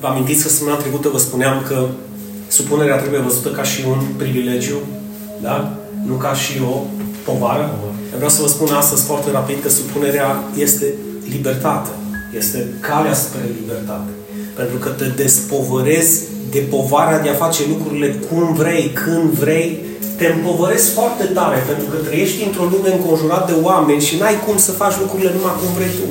Vă 0.00 0.06
amintiți 0.06 0.42
că 0.42 0.48
săptămâna 0.48 0.76
trecută 0.76 1.08
vă 1.08 1.18
spuneam 1.18 1.64
că 1.68 1.86
supunerea 2.48 2.96
trebuie 2.96 3.20
văzută 3.20 3.48
ca 3.48 3.62
și 3.62 3.80
un 3.88 4.00
privilegiu, 4.16 4.78
da? 5.42 5.76
Nu 6.06 6.14
ca 6.14 6.34
și 6.34 6.52
o 6.72 6.74
povară. 7.24 7.70
Eu 8.12 8.16
vreau 8.16 8.30
să 8.30 8.42
vă 8.42 8.48
spun 8.48 8.68
astăzi 8.74 9.04
foarte 9.04 9.30
rapid 9.30 9.62
că 9.62 9.68
supunerea 9.68 10.44
este 10.58 10.86
libertate. 11.28 11.90
Este 12.36 12.66
calea 12.80 13.14
spre 13.14 13.40
libertate. 13.60 14.10
Pentru 14.56 14.76
că 14.76 14.88
te 14.88 15.04
despovărezi 15.04 16.22
de 16.50 16.58
povara 16.58 17.18
de 17.18 17.28
a 17.28 17.42
face 17.44 17.62
lucrurile 17.68 18.08
cum 18.28 18.52
vrei, 18.52 18.90
când 19.04 19.30
vrei, 19.30 19.78
te 20.16 20.26
împovărezi 20.26 20.90
foarte 20.90 21.24
tare, 21.24 21.58
pentru 21.66 21.86
că 21.90 21.96
trăiești 21.96 22.44
într-o 22.44 22.68
lume 22.72 22.92
înconjurat 22.92 23.46
de 23.46 23.56
oameni 23.62 24.00
și 24.00 24.18
n-ai 24.18 24.40
cum 24.46 24.56
să 24.56 24.72
faci 24.72 24.98
lucrurile 24.98 25.32
numai 25.36 25.54
cum 25.60 25.74
vrei 25.76 25.92
tu. 25.98 26.08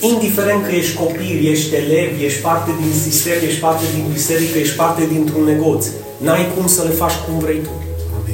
Indiferent 0.00 0.66
că 0.66 0.72
ești 0.74 0.96
copil, 0.96 1.46
ești 1.50 1.74
elev, 1.74 2.22
ești 2.22 2.40
parte 2.40 2.70
din 2.80 2.92
sistem, 3.00 3.38
ești 3.46 3.60
parte 3.60 3.84
din 3.94 4.04
biserică, 4.12 4.58
ești 4.58 4.76
parte 4.76 5.06
dintr-un 5.12 5.44
negoț. 5.44 5.86
N-ai 6.16 6.52
cum 6.56 6.66
să 6.66 6.82
le 6.82 6.90
faci 6.90 7.12
cum 7.26 7.38
vrei 7.38 7.60
tu. 7.66 7.70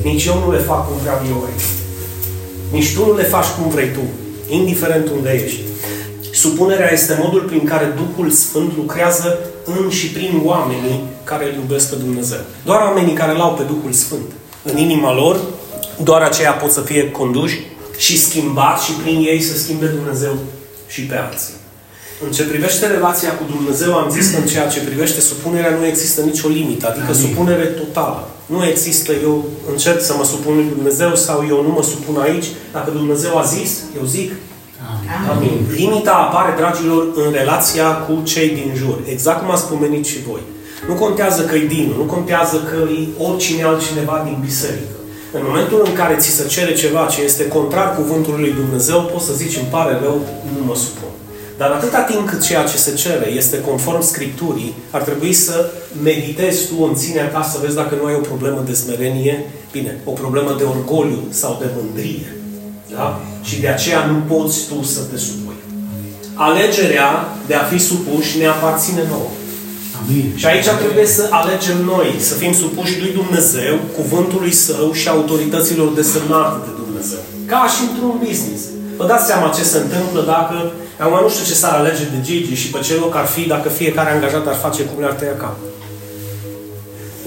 Nici 0.03 0.25
eu 0.25 0.39
nu 0.39 0.53
le 0.53 0.59
fac 0.59 0.87
cum 0.89 0.97
vreau 1.03 1.21
eu 1.29 1.45
aici. 1.49 1.67
Nici 2.73 2.95
tu 2.95 3.07
nu 3.07 3.17
le 3.17 3.23
faci 3.23 3.47
cum 3.59 3.69
vrei 3.71 3.91
tu, 3.93 4.01
indiferent 4.49 5.09
unde 5.09 5.43
ești. 5.45 5.61
Supunerea 6.33 6.93
este 6.93 7.19
modul 7.23 7.41
prin 7.41 7.65
care 7.65 7.97
Duhul 7.97 8.31
Sfânt 8.31 8.73
lucrează 8.77 9.39
în 9.65 9.91
și 9.91 10.07
prin 10.07 10.41
oamenii 10.45 11.01
care 11.25 11.45
îl 11.45 11.55
iubesc 11.55 11.91
pe 11.91 11.97
Dumnezeu. 11.97 12.41
Doar 12.65 12.81
oamenii 12.81 13.15
care 13.15 13.33
l-au 13.33 13.53
pe 13.55 13.63
Duhul 13.63 13.93
Sfânt 13.93 14.29
în 14.63 14.77
inima 14.79 15.15
lor, 15.15 15.41
doar 16.03 16.23
aceia 16.23 16.53
pot 16.53 16.71
să 16.71 16.81
fie 16.81 17.11
conduși 17.11 17.61
și 17.97 18.21
schimbați 18.21 18.85
și 18.85 18.93
prin 18.93 19.17
ei 19.17 19.41
să 19.41 19.59
schimbe 19.59 19.87
Dumnezeu 19.87 20.37
și 20.95 21.03
pe 21.11 21.17
alții. 21.27 21.55
În 22.25 22.31
ce 22.37 22.45
privește 22.53 22.87
relația 22.87 23.33
cu 23.39 23.45
Dumnezeu, 23.55 23.93
am 23.95 24.11
zis 24.17 24.31
că 24.31 24.37
în 24.41 24.47
ceea 24.53 24.69
ce 24.69 24.81
privește 24.81 25.21
supunerea 25.21 25.77
nu 25.79 25.87
există 25.87 26.21
nicio 26.21 26.49
limită, 26.49 26.85
adică 26.89 27.11
Amin. 27.13 27.23
supunere 27.23 27.65
totală. 27.65 28.29
Nu 28.47 28.67
există, 28.73 29.13
eu 29.23 29.45
încerc 29.73 30.01
să 30.01 30.15
mă 30.19 30.25
supun 30.25 30.55
lui 30.55 30.73
Dumnezeu 30.75 31.15
sau 31.15 31.39
eu 31.49 31.63
nu 31.63 31.69
mă 31.77 31.83
supun 31.83 32.17
aici. 32.27 32.49
Dacă 32.73 32.91
Dumnezeu 32.91 33.39
a 33.39 33.45
zis, 33.57 33.71
eu 33.99 34.05
zic. 34.07 34.31
Amin. 34.93 35.31
Amin. 35.33 35.57
Limita 35.81 36.15
apare, 36.15 36.53
dragilor, 36.57 37.03
în 37.15 37.33
relația 37.33 37.89
cu 38.05 38.13
cei 38.23 38.49
din 38.49 38.73
jur. 38.77 38.99
Exact 39.15 39.39
cum 39.41 39.51
ați 39.51 39.69
pomenit 39.69 40.05
și 40.07 40.23
voi. 40.29 40.43
Nu 40.89 40.95
contează 40.95 41.43
că 41.43 41.55
e 41.55 41.67
Dinu, 41.67 41.97
nu 41.97 42.03
contează 42.03 42.57
că 42.71 42.79
e 42.91 43.25
oricine 43.27 43.63
altcineva 43.63 44.23
din 44.25 44.37
biserică. 44.41 44.94
În 45.37 45.43
momentul 45.49 45.83
în 45.87 45.93
care 45.93 46.17
ți 46.17 46.29
se 46.29 46.47
cere 46.47 46.73
ceva 46.75 47.07
ce 47.07 47.23
este 47.23 47.49
contrar 47.49 47.97
cuvântului 47.97 48.41
lui 48.41 48.53
Dumnezeu, 48.53 49.01
poți 49.13 49.25
să 49.25 49.33
zici, 49.33 49.57
îmi 49.57 49.67
pare 49.71 49.99
rău, 50.03 50.21
nu 50.59 50.65
mă 50.65 50.77
supun. 50.77 51.13
Dar 51.57 51.71
atâta 51.71 52.01
timp 52.01 52.29
cât 52.29 52.43
ceea 52.43 52.65
ce 52.65 52.77
se 52.77 52.95
cere 52.95 53.31
este 53.31 53.61
conform 53.61 54.03
Scripturii, 54.03 54.75
ar 54.91 55.03
trebui 55.03 55.33
să 55.33 55.71
meditezi 56.03 56.67
tu 56.67 56.83
în 56.83 56.95
ținea 56.95 57.29
ta 57.29 57.43
să 57.43 57.59
vezi 57.63 57.75
dacă 57.75 57.95
nu 58.01 58.05
ai 58.07 58.15
o 58.15 58.29
problemă 58.31 58.63
de 58.67 58.75
smerenie, 58.75 59.45
bine, 59.73 60.01
o 60.05 60.11
problemă 60.11 60.55
de 60.59 60.65
orgoliu 60.65 61.23
sau 61.31 61.57
de 61.61 61.67
mândrie. 61.77 62.37
Da? 62.95 63.21
Și 63.43 63.61
de 63.61 63.69
aceea 63.69 64.05
nu 64.05 64.35
poți 64.35 64.67
tu 64.69 64.83
să 64.83 65.01
te 65.11 65.19
supui. 65.19 65.55
Alegerea 66.35 67.29
de 67.47 67.55
a 67.55 67.63
fi 67.63 67.79
supuși 67.79 68.39
ne 68.39 68.47
aparține 68.47 69.03
nouă. 69.09 69.31
Amin. 70.05 70.33
Și 70.41 70.47
aici 70.47 70.69
trebuie 70.83 71.07
să 71.07 71.25
alegem 71.41 71.79
noi, 71.93 72.09
să 72.29 72.35
fim 72.35 72.53
supuși 72.63 73.01
lui 73.03 73.13
Dumnezeu, 73.21 73.75
cuvântului 73.99 74.53
Său 74.53 74.93
și 74.93 75.09
autorităților 75.09 75.89
desemnate 76.01 76.59
de 76.67 76.73
Dumnezeu. 76.83 77.23
Ca 77.53 77.63
și 77.75 77.81
într-un 77.89 78.17
business. 78.27 78.63
Vă 78.99 79.07
dați 79.07 79.27
seama 79.31 79.55
ce 79.57 79.65
se 79.73 79.79
întâmplă 79.85 80.21
dacă, 80.35 80.57
acum 81.03 81.19
nu 81.23 81.31
știu 81.33 81.45
ce 81.51 81.61
s-ar 81.61 81.75
alege 81.79 82.05
de 82.13 82.19
Gigi 82.27 82.61
și 82.63 82.69
pe 82.71 82.79
ce 82.87 82.95
loc 82.95 83.15
ar 83.17 83.27
fi 83.35 83.43
dacă 83.55 83.69
fiecare 83.69 84.11
angajat 84.11 84.47
ar 84.47 84.59
face 84.65 84.83
cum 84.83 84.99
le-ar 85.01 85.17
tăia 85.21 85.37
capul. 85.43 85.69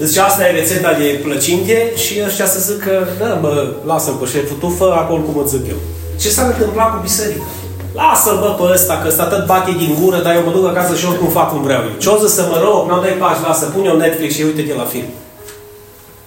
Zice, 0.02 0.20
asta 0.20 0.46
e 0.46 0.58
rețeta 0.60 0.92
de 0.92 1.20
plăcinte 1.24 1.76
și 2.02 2.14
ăștia 2.26 2.46
să 2.46 2.58
zică, 2.68 3.08
da, 3.20 3.30
mă, 3.42 3.52
lasă-l 3.90 4.14
pe 4.20 4.26
șeful, 4.32 4.56
tu 4.60 4.68
fă 4.78 4.88
acolo 5.02 5.20
cum 5.22 5.42
îți 5.42 5.56
zic 5.56 5.64
eu. 5.68 5.80
Ce 6.20 6.28
s-ar 6.28 6.46
întâmpla 6.52 6.84
cu 6.84 6.98
biserica? 7.02 7.48
Lasă-l, 8.00 8.38
bă, 8.42 8.50
pe 8.58 8.64
ăsta, 8.76 8.94
că 9.00 9.06
ăsta 9.08 9.24
tot 9.32 9.46
bate 9.46 9.72
din 9.82 9.92
gură, 10.00 10.18
dar 10.24 10.34
eu 10.34 10.44
mă 10.46 10.52
duc 10.56 10.66
acasă 10.66 10.92
și 10.96 11.06
oricum 11.10 11.28
fac 11.38 11.48
cum 11.52 11.62
vreau 11.62 11.82
eu. 11.88 11.94
Ce-o 12.04 12.26
să 12.36 12.42
mă 12.50 12.58
rog, 12.64 12.80
n-au 12.88 13.00
dai 13.04 13.16
pași, 13.22 13.42
lasă, 13.46 13.64
pun 13.74 13.84
eu 13.84 13.96
Netflix 13.96 14.34
și 14.34 14.42
uite-te 14.42 14.74
la 14.74 14.86
film. 14.92 15.10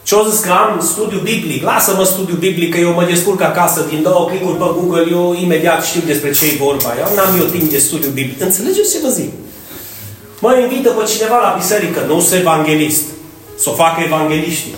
Ce-o 0.08 0.24
zis 0.30 0.40
că 0.46 0.52
am 0.52 0.72
studiu 0.92 1.20
biblic, 1.32 1.62
lasă-mă 1.64 2.04
studiu 2.14 2.36
biblic, 2.46 2.70
că 2.74 2.80
eu 2.86 2.94
mă 2.94 3.04
descurc 3.04 3.42
acasă 3.42 3.80
din 3.90 4.02
două 4.02 4.22
clicuri 4.30 4.58
pe 4.62 4.68
Google, 4.78 5.08
eu 5.12 5.36
imediat 5.46 5.84
știu 5.90 6.02
despre 6.06 6.32
ce 6.32 6.44
e 6.46 6.64
vorba. 6.66 6.90
Eu 7.02 7.09
n-am 7.16 7.34
eu 7.42 7.48
timp 7.56 7.68
de 7.72 7.78
studiu 7.78 8.09
biblic. 8.09 8.42
Înțelegeți 8.42 8.92
ce 8.94 9.00
vă 9.03 9.09
zic? 9.20 9.32
Mă 10.44 10.52
invită 10.64 10.90
pe 10.90 11.03
cineva 11.14 11.38
la 11.46 11.56
biserică, 11.62 12.00
nu 12.08 12.20
sunt 12.20 12.40
evanghelist, 12.40 13.03
să 13.64 13.70
o 13.70 13.74
facă 13.74 14.00
evangeliștii. 14.09 14.76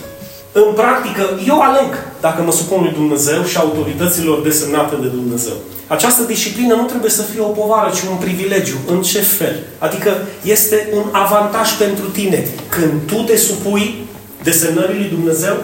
În 0.52 0.68
practică, 0.82 1.24
eu 1.48 1.58
aleg 1.62 1.92
dacă 2.22 2.42
mă 2.42 2.52
supun 2.52 2.80
lui 2.84 2.94
Dumnezeu 3.00 3.44
și 3.44 3.58
autorităților 3.58 4.38
desemnate 4.42 4.96
de 5.04 5.08
Dumnezeu. 5.08 5.58
Această 5.88 6.24
disciplină 6.24 6.76
nu 6.76 6.84
trebuie 6.84 7.12
să 7.12 7.22
fie 7.22 7.42
o 7.42 7.56
povară, 7.60 7.92
ci 7.96 8.02
un 8.10 8.18
privilegiu. 8.18 8.78
În 8.88 9.02
ce 9.02 9.20
fel? 9.20 9.56
Adică 9.78 10.12
este 10.44 10.88
un 10.94 11.04
avantaj 11.12 11.72
pentru 11.78 12.06
tine. 12.06 12.48
Când 12.70 12.94
tu 13.06 13.16
te 13.16 13.38
supui 13.38 14.08
desemnării 14.44 15.00
lui 15.00 15.10
Dumnezeu, 15.10 15.56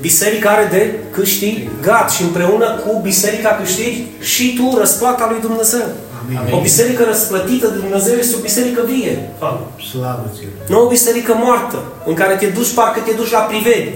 biserica 0.00 0.50
are 0.50 0.68
de 0.70 0.94
câștigat 1.10 2.10
și 2.10 2.22
împreună 2.22 2.66
cu 2.86 3.00
biserica 3.02 3.48
câștigi 3.48 4.02
și 4.20 4.54
tu 4.54 4.78
răsplata 4.78 5.28
lui 5.30 5.40
Dumnezeu. 5.40 5.86
Amin. 6.38 6.54
O 6.54 6.60
biserică 6.60 7.04
răsplătită 7.04 7.66
de 7.66 7.78
Dumnezeu 7.78 8.14
este 8.14 8.36
o 8.36 8.40
biserică 8.40 8.82
vie. 8.86 9.30
Slavă 9.90 10.30
Nu 10.68 10.84
o 10.84 10.88
biserică 10.88 11.34
moartă, 11.42 11.82
în 12.06 12.14
care 12.14 12.34
te 12.34 12.46
duci, 12.46 12.74
parcă 12.74 13.00
te 13.00 13.12
duci 13.12 13.30
la 13.30 13.38
privedi. 13.38 13.90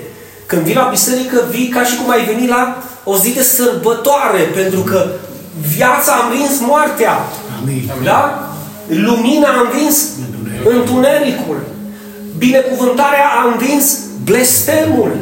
Când 0.47 0.63
vii 0.63 0.75
la 0.75 0.89
biserică, 0.91 1.45
vii 1.51 1.69
ca 1.69 1.85
și 1.85 1.97
cum 1.97 2.11
ai 2.11 2.25
venit 2.25 2.49
la 2.49 2.83
o 3.05 3.17
zi 3.17 3.35
de 3.35 3.43
sărbătoare, 3.43 4.43
pentru 4.55 4.81
că 4.81 5.07
viața 5.77 6.13
a 6.13 6.27
învins 6.27 6.61
moartea. 6.61 7.15
Amin. 7.61 7.91
Da? 8.05 8.49
Lumina 8.87 9.49
a 9.49 9.61
învins 9.71 10.09
întunericul. 10.65 11.57
Binecuvântarea 12.39 13.27
a 13.39 13.51
învins 13.53 13.99
blestemul. 14.25 15.17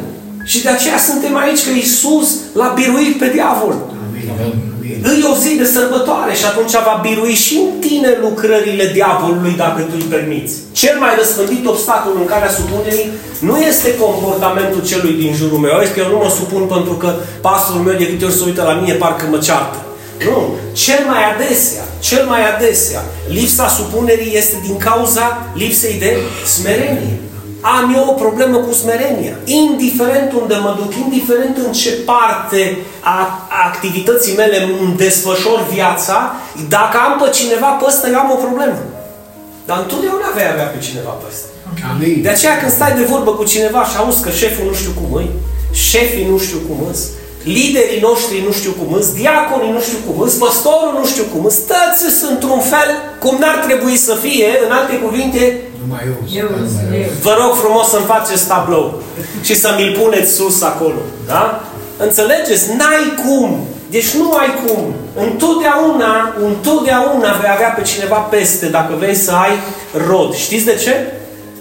Și 0.45 0.63
de 0.63 0.69
aceea 0.69 0.97
suntem 0.97 1.35
aici, 1.37 1.63
că 1.63 1.69
Iisus 1.69 2.27
l-a 2.53 2.71
biruit 2.75 3.17
pe 3.17 3.29
diavol. 3.33 3.75
Amin. 4.07 4.63
Îi 5.11 5.25
o 5.31 5.35
zi 5.43 5.51
de 5.57 5.65
sărbătoare 5.65 6.33
și 6.33 6.45
atunci 6.45 6.71
va 6.71 6.99
birui 7.01 7.33
și 7.45 7.55
în 7.63 7.79
tine 7.79 8.17
lucrările 8.21 8.85
diavolului 8.93 9.53
dacă 9.63 9.81
tu 9.81 9.95
îi 9.95 10.11
permiți. 10.13 10.53
Cel 10.71 10.95
mai 10.99 11.13
răspândit 11.17 11.65
obstacol 11.65 12.13
în 12.19 12.25
calea 12.25 12.55
supunerii 12.57 13.11
nu 13.39 13.57
este 13.57 13.97
comportamentul 13.97 14.81
celui 14.89 15.13
din 15.13 15.33
jurul 15.33 15.57
meu. 15.57 15.79
Este 15.81 15.93
că 15.93 15.99
eu 16.05 16.11
nu 16.11 16.21
mă 16.23 16.29
supun 16.39 16.63
pentru 16.75 16.93
că 16.93 17.09
pastorul 17.41 17.81
meu 17.81 17.97
de 17.97 18.07
câte 18.09 18.25
ori 18.25 18.33
se 18.33 18.43
uită 18.45 18.61
la 18.63 18.73
mine 18.73 18.93
parcă 18.93 19.25
mă 19.29 19.37
ceartă. 19.37 19.77
Nu. 20.25 20.55
Cel 20.73 21.05
mai 21.07 21.21
adesea, 21.33 21.83
cel 21.99 22.25
mai 22.25 22.55
adesea, 22.55 23.01
lipsa 23.27 23.67
supunerii 23.67 24.37
este 24.37 24.55
din 24.63 24.77
cauza 24.77 25.45
lipsei 25.53 25.99
de 25.99 26.17
smerenie 26.45 27.17
am 27.65 27.93
eu 27.95 28.05
o 28.09 28.11
problemă 28.23 28.57
cu 28.57 28.73
smerenia. 28.73 29.35
Indiferent 29.43 30.31
unde 30.41 30.55
mă 30.55 30.75
duc, 30.79 30.91
indiferent 30.95 31.57
în 31.65 31.71
ce 31.71 31.91
parte 31.91 32.77
a 32.99 33.47
activității 33.67 34.35
mele 34.35 34.57
îmi 34.81 34.97
desfășor 34.97 35.67
viața, 35.73 36.35
dacă 36.69 36.97
am 36.97 37.13
pe 37.21 37.29
cineva 37.29 37.67
pe 37.67 37.85
ăsta, 37.87 38.07
eu 38.07 38.19
am 38.19 38.31
o 38.31 38.43
problemă. 38.45 38.79
Dar 39.65 39.77
întotdeauna 39.79 40.29
vei 40.35 40.47
avea 40.51 40.65
pe 40.65 40.79
cineva 40.87 41.09
pe 41.09 41.25
ăsta. 41.31 41.47
Amin. 41.91 42.21
De 42.21 42.29
aceea 42.29 42.57
când 42.59 42.71
stai 42.71 42.93
de 42.99 43.03
vorbă 43.13 43.31
cu 43.31 43.43
cineva 43.43 43.81
și 43.89 43.97
auzi 43.97 44.23
că 44.23 44.29
șeful 44.29 44.65
nu 44.65 44.73
știu 44.73 44.93
cum 44.99 45.19
e, 45.19 45.25
șefii 45.89 46.29
nu 46.31 46.37
știu 46.37 46.59
cum 46.67 46.77
îs, 46.91 46.99
liderii 47.43 48.01
noștri 48.01 48.43
nu 48.45 48.51
știu 48.51 48.71
cum 48.79 48.93
îs, 48.93 49.13
diaconii 49.13 49.71
nu 49.71 49.81
știu 49.81 49.97
cum 50.07 50.21
îs, 50.21 50.33
păstorul 50.33 50.93
nu 50.99 51.05
știu 51.05 51.25
cum 51.33 51.45
îs, 51.45 51.57
toți 51.71 52.15
sunt 52.19 52.31
într-un 52.31 52.59
fel 52.59 52.89
cum 53.19 53.37
n-ar 53.39 53.57
trebui 53.67 53.95
să 53.95 54.13
fie, 54.25 54.49
în 54.65 54.71
alte 54.71 54.95
cuvinte, 55.05 55.61
numai 55.81 56.03
eu. 56.05 56.15
eu, 56.41 56.49
eu. 56.99 57.09
Vă 57.21 57.33
rog 57.41 57.55
frumos 57.55 57.89
să-mi 57.89 58.05
faceți 58.05 58.47
tablou 58.47 59.01
și 59.41 59.55
să 59.55 59.73
mi-l 59.77 59.97
puneți 59.99 60.33
sus 60.33 60.61
acolo. 60.61 61.01
Da? 61.27 61.63
Înțelegeți? 61.97 62.75
N-ai 62.77 63.05
cum. 63.25 63.67
Deci 63.89 64.09
nu 64.09 64.31
ai 64.31 64.51
cum. 64.65 64.93
Întotdeauna, 65.15 66.35
întotdeauna 66.45 67.31
vei 67.41 67.49
avea 67.53 67.67
pe 67.67 67.81
cineva 67.81 68.15
peste 68.15 68.65
dacă 68.65 68.93
vrei 68.97 69.15
să 69.15 69.31
ai 69.31 69.51
rod. 70.07 70.35
Știți 70.35 70.65
de 70.65 70.75
ce? 70.75 71.13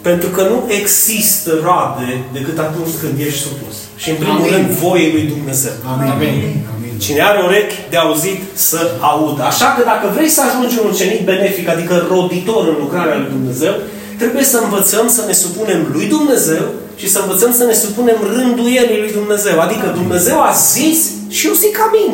Pentru 0.08 0.28
că 0.28 0.42
nu 0.42 0.58
există 0.80 1.50
roade 1.66 2.10
decât 2.32 2.58
atunci 2.58 2.94
când 3.00 3.14
ești 3.26 3.40
supus. 3.46 3.76
Și 4.02 4.08
în 4.10 4.16
primul 4.22 4.40
Amin. 4.40 4.52
rând 4.52 4.68
voie 4.84 5.08
lui 5.16 5.24
Dumnezeu. 5.34 5.76
Amin. 5.92 6.10
Amin. 6.10 6.98
Cine 7.04 7.20
are 7.30 7.40
urechi 7.46 7.78
de 7.90 7.96
auzit 7.96 8.40
să 8.68 8.80
audă. 9.00 9.42
Așa 9.52 9.68
că 9.76 9.82
dacă 9.92 10.06
vrei 10.16 10.28
să 10.36 10.40
ajungi 10.42 10.78
un 10.82 10.90
ucenic 10.92 11.20
benefic, 11.30 11.66
adică 11.68 11.94
roditor 12.14 12.62
în 12.72 12.76
lucrarea 12.84 13.16
lui 13.20 13.30
Dumnezeu, 13.36 13.74
trebuie 14.20 14.44
să 14.52 14.58
învățăm 14.64 15.06
să 15.16 15.22
ne 15.26 15.32
supunem 15.32 15.80
lui 15.92 16.06
Dumnezeu 16.16 16.64
și 17.00 17.08
să 17.10 17.18
învățăm 17.22 17.52
să 17.52 17.64
ne 17.64 17.76
supunem 17.84 18.16
rânduielii 18.36 19.02
lui 19.04 19.12
Dumnezeu. 19.12 19.60
Adică 19.60 19.86
Dumnezeu 20.00 20.38
a 20.40 20.52
zis 20.72 20.98
și 21.28 21.46
eu 21.46 21.52
zic 21.52 21.76
amin. 21.86 22.12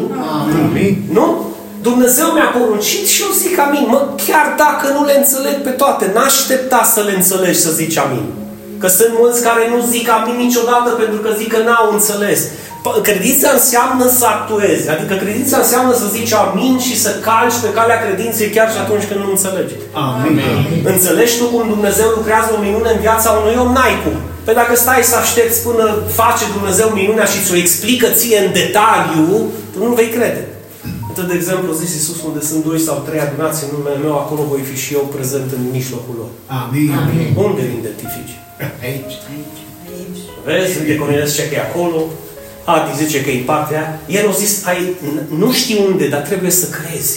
amin. 0.70 1.02
Nu? 1.12 1.26
Dumnezeu 1.82 2.26
mi-a 2.26 2.50
poruncit 2.58 3.06
și 3.06 3.22
eu 3.22 3.32
zic 3.42 3.58
amin. 3.58 3.86
Mă, 3.88 4.00
chiar 4.26 4.46
dacă 4.64 4.86
nu 4.96 5.04
le 5.04 5.14
înțeleg 5.16 5.56
pe 5.62 5.70
toate, 5.70 6.10
n-aștepta 6.14 6.82
să 6.94 7.00
le 7.06 7.12
înțelegi 7.12 7.58
să 7.58 7.70
zici 7.70 7.98
amin. 7.98 8.26
Că 8.80 8.88
sunt 8.88 9.12
mulți 9.20 9.42
care 9.42 9.62
nu 9.72 9.78
zic 9.92 10.06
amin 10.10 10.36
niciodată 10.46 10.90
pentru 11.02 11.18
că 11.24 11.30
zic 11.38 11.52
că 11.52 11.60
n-au 11.62 11.92
înțeles. 11.92 12.40
Credința 13.02 13.50
înseamnă 13.58 14.06
să 14.18 14.26
actuezi. 14.26 14.90
Adică 14.94 15.14
credința 15.24 15.56
înseamnă 15.58 15.92
să 15.94 16.06
zici 16.16 16.32
amin 16.32 16.78
și 16.86 17.00
să 17.04 17.10
calci 17.26 17.62
pe 17.62 17.70
calea 17.76 18.02
credinței 18.04 18.48
chiar 18.56 18.68
și 18.72 18.78
atunci 18.84 19.06
când 19.08 19.20
nu 19.24 19.30
înțelegi. 19.30 19.74
Amin. 19.92 20.40
Înțelegi 20.92 21.38
tu 21.38 21.44
cum 21.44 21.64
Dumnezeu 21.74 22.08
lucrează 22.18 22.48
o 22.56 22.62
minune 22.66 22.90
în 22.92 23.00
viața 23.06 23.30
unui 23.30 23.56
om? 23.62 23.72
N-ai 23.72 23.96
cum. 24.02 24.16
Păi 24.44 24.54
dacă 24.54 24.74
stai 24.76 25.02
să 25.10 25.16
aștepți 25.16 25.62
până 25.66 25.84
face 26.20 26.44
Dumnezeu 26.56 26.88
minunea 26.88 27.24
și 27.32 27.42
ți-o 27.44 27.56
explică 27.56 28.06
ție 28.18 28.38
în 28.44 28.52
detaliu, 28.52 29.26
tu 29.72 29.78
nu 29.84 29.92
vei 30.00 30.08
crede. 30.16 30.42
Atât 31.18 31.30
de 31.32 31.36
exemplu, 31.36 31.72
zis 31.72 31.92
Iisus, 31.94 32.22
unde 32.28 32.40
sunt 32.50 32.64
doi 32.64 32.80
sau 32.86 32.96
trei 33.06 33.20
adunați 33.20 33.64
în 33.64 33.70
numele 33.76 33.98
meu, 34.06 34.14
acolo 34.18 34.42
voi 34.52 34.62
fi 34.70 34.76
și 34.84 34.94
eu 34.98 35.04
prezent 35.16 35.48
în 35.58 35.62
mijlocul 35.78 36.14
lor. 36.20 36.30
Amin. 36.60 36.90
Amin. 37.00 37.28
Unde 37.46 37.60
îl 37.66 37.72
identifici? 37.82 38.34
Aici. 38.86 39.16
Aici. 39.32 40.22
Vezi, 40.46 40.78
uite, 40.78 40.94
Cornelius 41.00 41.30
zice 41.30 41.48
că 41.48 41.54
e 41.54 41.68
acolo, 41.70 41.98
Adi 42.64 43.02
zice 43.02 43.18
că 43.24 43.30
e 43.30 43.50
partea 43.52 43.78
aia. 43.78 44.20
El 44.20 44.28
a 44.28 44.32
zis, 44.42 44.52
ai, 44.70 44.80
nu 45.42 45.52
știi 45.52 45.78
unde, 45.88 46.06
dar 46.14 46.20
trebuie 46.20 46.50
să 46.50 46.66
crezi. 46.78 47.16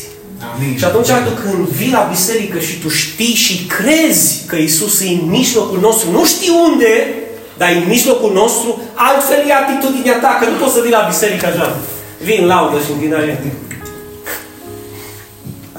Amin. 0.52 0.78
Și 0.78 0.86
atunci 0.86 1.12
tu 1.28 1.34
când 1.44 1.68
vii 1.80 1.98
la 2.00 2.08
biserică 2.14 2.60
și 2.60 2.80
tu 2.82 2.90
știi 2.90 3.36
și 3.46 3.56
crezi 3.76 4.44
că 4.50 4.56
Isus 4.56 5.02
e 5.02 5.08
în 5.08 5.26
mijlocul 5.30 5.80
nostru, 5.80 6.12
nu 6.12 6.26
știi 6.26 6.54
unde, 6.68 6.94
dar 7.58 7.70
e 7.70 7.78
în 7.78 7.88
mijlocul 7.88 8.32
nostru, 8.34 8.70
altfel 8.94 9.42
e 9.48 9.54
atitudinea 9.54 10.18
ta, 10.24 10.38
că 10.40 10.46
nu 10.50 10.56
poți 10.62 10.74
să 10.74 10.82
vii 10.82 10.98
la 11.00 11.08
biserică 11.12 11.46
așa. 11.46 11.68
Vin 12.28 12.46
laudă 12.46 12.78
și 12.86 12.92
închinare. 12.92 13.34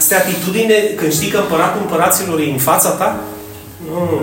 Asta 0.03 0.15
e 0.15 0.19
atitudine 0.19 0.75
când 0.75 1.13
știi 1.13 1.29
că 1.29 1.39
împăratul 1.39 1.81
împăraților 1.81 2.39
e 2.41 2.51
în 2.51 2.59
fața 2.71 2.91
ta? 2.91 3.21
Nu. 3.89 4.21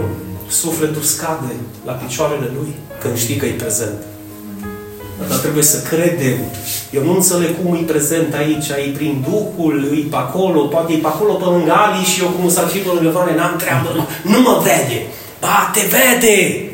Sufletul 0.47 1.01
scade 1.01 1.53
la 1.85 1.91
picioarele 1.91 2.49
lui 2.57 2.71
când 3.01 3.17
știi 3.17 3.35
că 3.35 3.45
e 3.45 3.63
prezent. 3.63 3.99
Dar 5.29 5.37
trebuie 5.37 5.63
să 5.63 5.87
credem. 5.89 6.37
Eu 6.91 7.03
nu 7.03 7.13
înțeleg 7.13 7.49
cum 7.61 7.75
e 7.75 7.91
prezent 7.93 8.33
aici, 8.33 8.67
e 8.69 8.95
prin 8.97 9.25
Duhul, 9.29 9.75
e 9.93 10.07
pe 10.09 10.15
acolo, 10.15 10.59
poate 10.59 10.93
e 10.93 11.05
pe 11.05 11.07
acolo 11.07 11.33
pe 11.33 11.45
lângă 11.45 11.71
Ali 11.71 12.03
și 12.11 12.21
eu 12.21 12.27
cum 12.27 12.49
s-ar 12.49 12.67
fi 12.67 12.77
pe 12.77 12.91
lângă 12.93 13.09
Vane, 13.09 13.35
n-am 13.35 13.55
treabă, 13.57 13.89
nu, 13.95 14.03
nu 14.31 14.39
mă 14.41 14.61
vede. 14.63 14.99
Ba, 15.39 15.71
te 15.73 15.81
vede! 15.95 16.71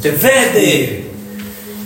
Te 0.00 0.08
vede! 0.08 1.02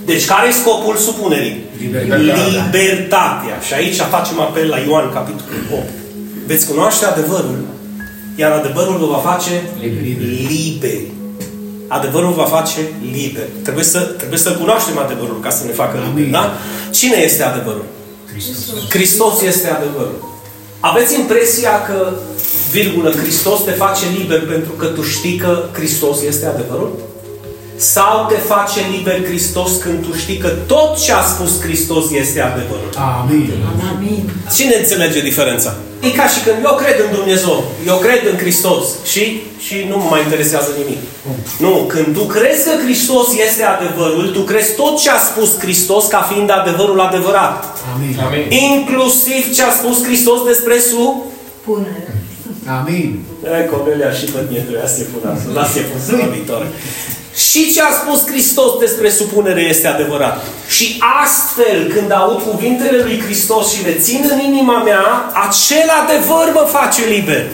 Deci 0.04 0.24
care 0.26 0.48
e 0.48 0.60
scopul 0.62 0.96
supunerii? 0.96 1.64
Libertatea. 1.80 2.34
Libertatea. 2.46 3.56
Și 3.66 3.74
aici 3.74 3.96
facem 3.96 4.40
apel 4.40 4.68
la 4.68 4.78
Ioan, 4.78 5.12
capitolul 5.12 5.64
8. 5.72 6.05
Veți 6.46 6.66
cunoaște 6.66 7.04
adevărul, 7.04 7.58
iar 8.36 8.52
adevărul 8.52 8.96
vă 8.98 9.06
va 9.06 9.18
face 9.30 9.62
Liberi. 9.80 10.46
liberi. 10.48 11.10
Adevărul 11.88 12.32
va 12.32 12.44
face 12.44 12.80
liber. 13.12 13.46
Trebuie 13.62 13.84
să, 13.84 13.98
trebuie 13.98 14.38
să 14.38 14.52
cunoaștem 14.52 14.98
adevărul 14.98 15.40
ca 15.40 15.50
să 15.50 15.64
ne 15.64 15.72
facă 15.72 15.96
Amin. 15.96 16.14
liber. 16.24 16.30
Da? 16.30 16.52
Cine 16.90 17.16
este 17.16 17.42
adevărul? 17.42 17.84
Hristos. 18.32 18.90
Hristos 18.90 19.40
este 19.40 19.68
adevărul. 19.68 20.34
Aveți 20.80 21.14
impresia 21.14 21.82
că, 21.82 22.12
virgulă, 22.70 23.10
Hristos 23.10 23.64
te 23.64 23.70
face 23.70 24.04
liber 24.18 24.46
pentru 24.46 24.72
că 24.72 24.86
tu 24.86 25.02
știi 25.02 25.36
că 25.36 25.64
Hristos 25.72 26.20
este 26.22 26.46
adevărul? 26.46 26.92
Sau 27.76 28.26
te 28.28 28.34
face 28.34 28.80
liber 28.96 29.24
Hristos 29.24 29.70
când 29.82 30.06
tu 30.06 30.16
știi 30.16 30.36
că 30.36 30.48
tot 30.48 31.02
ce 31.02 31.12
a 31.12 31.22
spus 31.22 31.60
Hristos 31.60 32.10
este 32.10 32.40
adevărul? 32.40 32.90
Amin. 32.96 33.50
Amin. 33.94 34.30
Cine 34.54 34.74
înțelege 34.76 35.20
diferența? 35.20 35.74
E 36.00 36.10
ca 36.10 36.26
și 36.28 36.40
când 36.44 36.56
eu 36.64 36.74
cred 36.82 36.96
în 37.06 37.16
Dumnezeu, 37.16 37.64
eu 37.86 37.96
cred 37.96 38.20
în 38.32 38.38
Hristos 38.38 38.84
și, 39.12 39.42
și 39.58 39.86
nu 39.88 39.96
mă 39.96 40.06
mai 40.10 40.22
interesează 40.22 40.68
nimic. 40.78 41.00
Nu, 41.58 41.72
când 41.92 42.14
tu 42.16 42.24
crezi 42.24 42.64
că 42.64 42.72
Hristos 42.84 43.26
este 43.46 43.62
adevărul, 43.62 44.26
tu 44.36 44.40
crezi 44.40 44.74
tot 44.74 45.00
ce 45.02 45.10
a 45.10 45.18
spus 45.18 45.58
Hristos 45.58 46.06
ca 46.06 46.20
fiind 46.30 46.50
adevărul 46.50 47.00
adevărat. 47.00 47.78
Amin. 47.94 48.18
Amin. 48.26 48.44
Inclusiv 48.70 49.54
ce 49.54 49.62
a 49.62 49.72
spus 49.80 50.04
Hristos 50.04 50.38
despre 50.44 50.78
su... 50.78 51.24
Punere. 51.64 52.14
Amin. 52.78 53.22
E, 53.44 53.64
Cornelia 53.70 54.10
și 54.18 54.24
pe 54.24 54.40
mine 54.48 54.60
trebuia 54.60 54.86
să-i 54.86 55.06
pun 55.12 55.30
asta. 55.30 55.48
Lasă-i 55.58 55.82
pun 55.90 56.00
să 56.06 56.12
la 56.16 56.26
viitor. 56.34 56.66
Și 57.36 57.72
ce 57.72 57.82
a 57.82 57.90
spus 58.00 58.26
Hristos 58.30 58.78
despre 58.78 59.10
supunere 59.10 59.60
este 59.60 59.86
adevărat. 59.86 60.44
Și 60.68 61.02
astfel, 61.24 61.92
când 61.94 62.12
aud 62.12 62.42
cuvintele 62.42 63.02
lui 63.02 63.22
Hristos 63.24 63.72
și 63.72 63.84
le 63.84 63.92
țin 63.92 64.30
în 64.32 64.40
inima 64.40 64.82
mea, 64.82 65.04
acel 65.48 65.88
adevăr 66.02 66.52
mă 66.54 66.68
face 66.78 67.02
liber. 67.08 67.44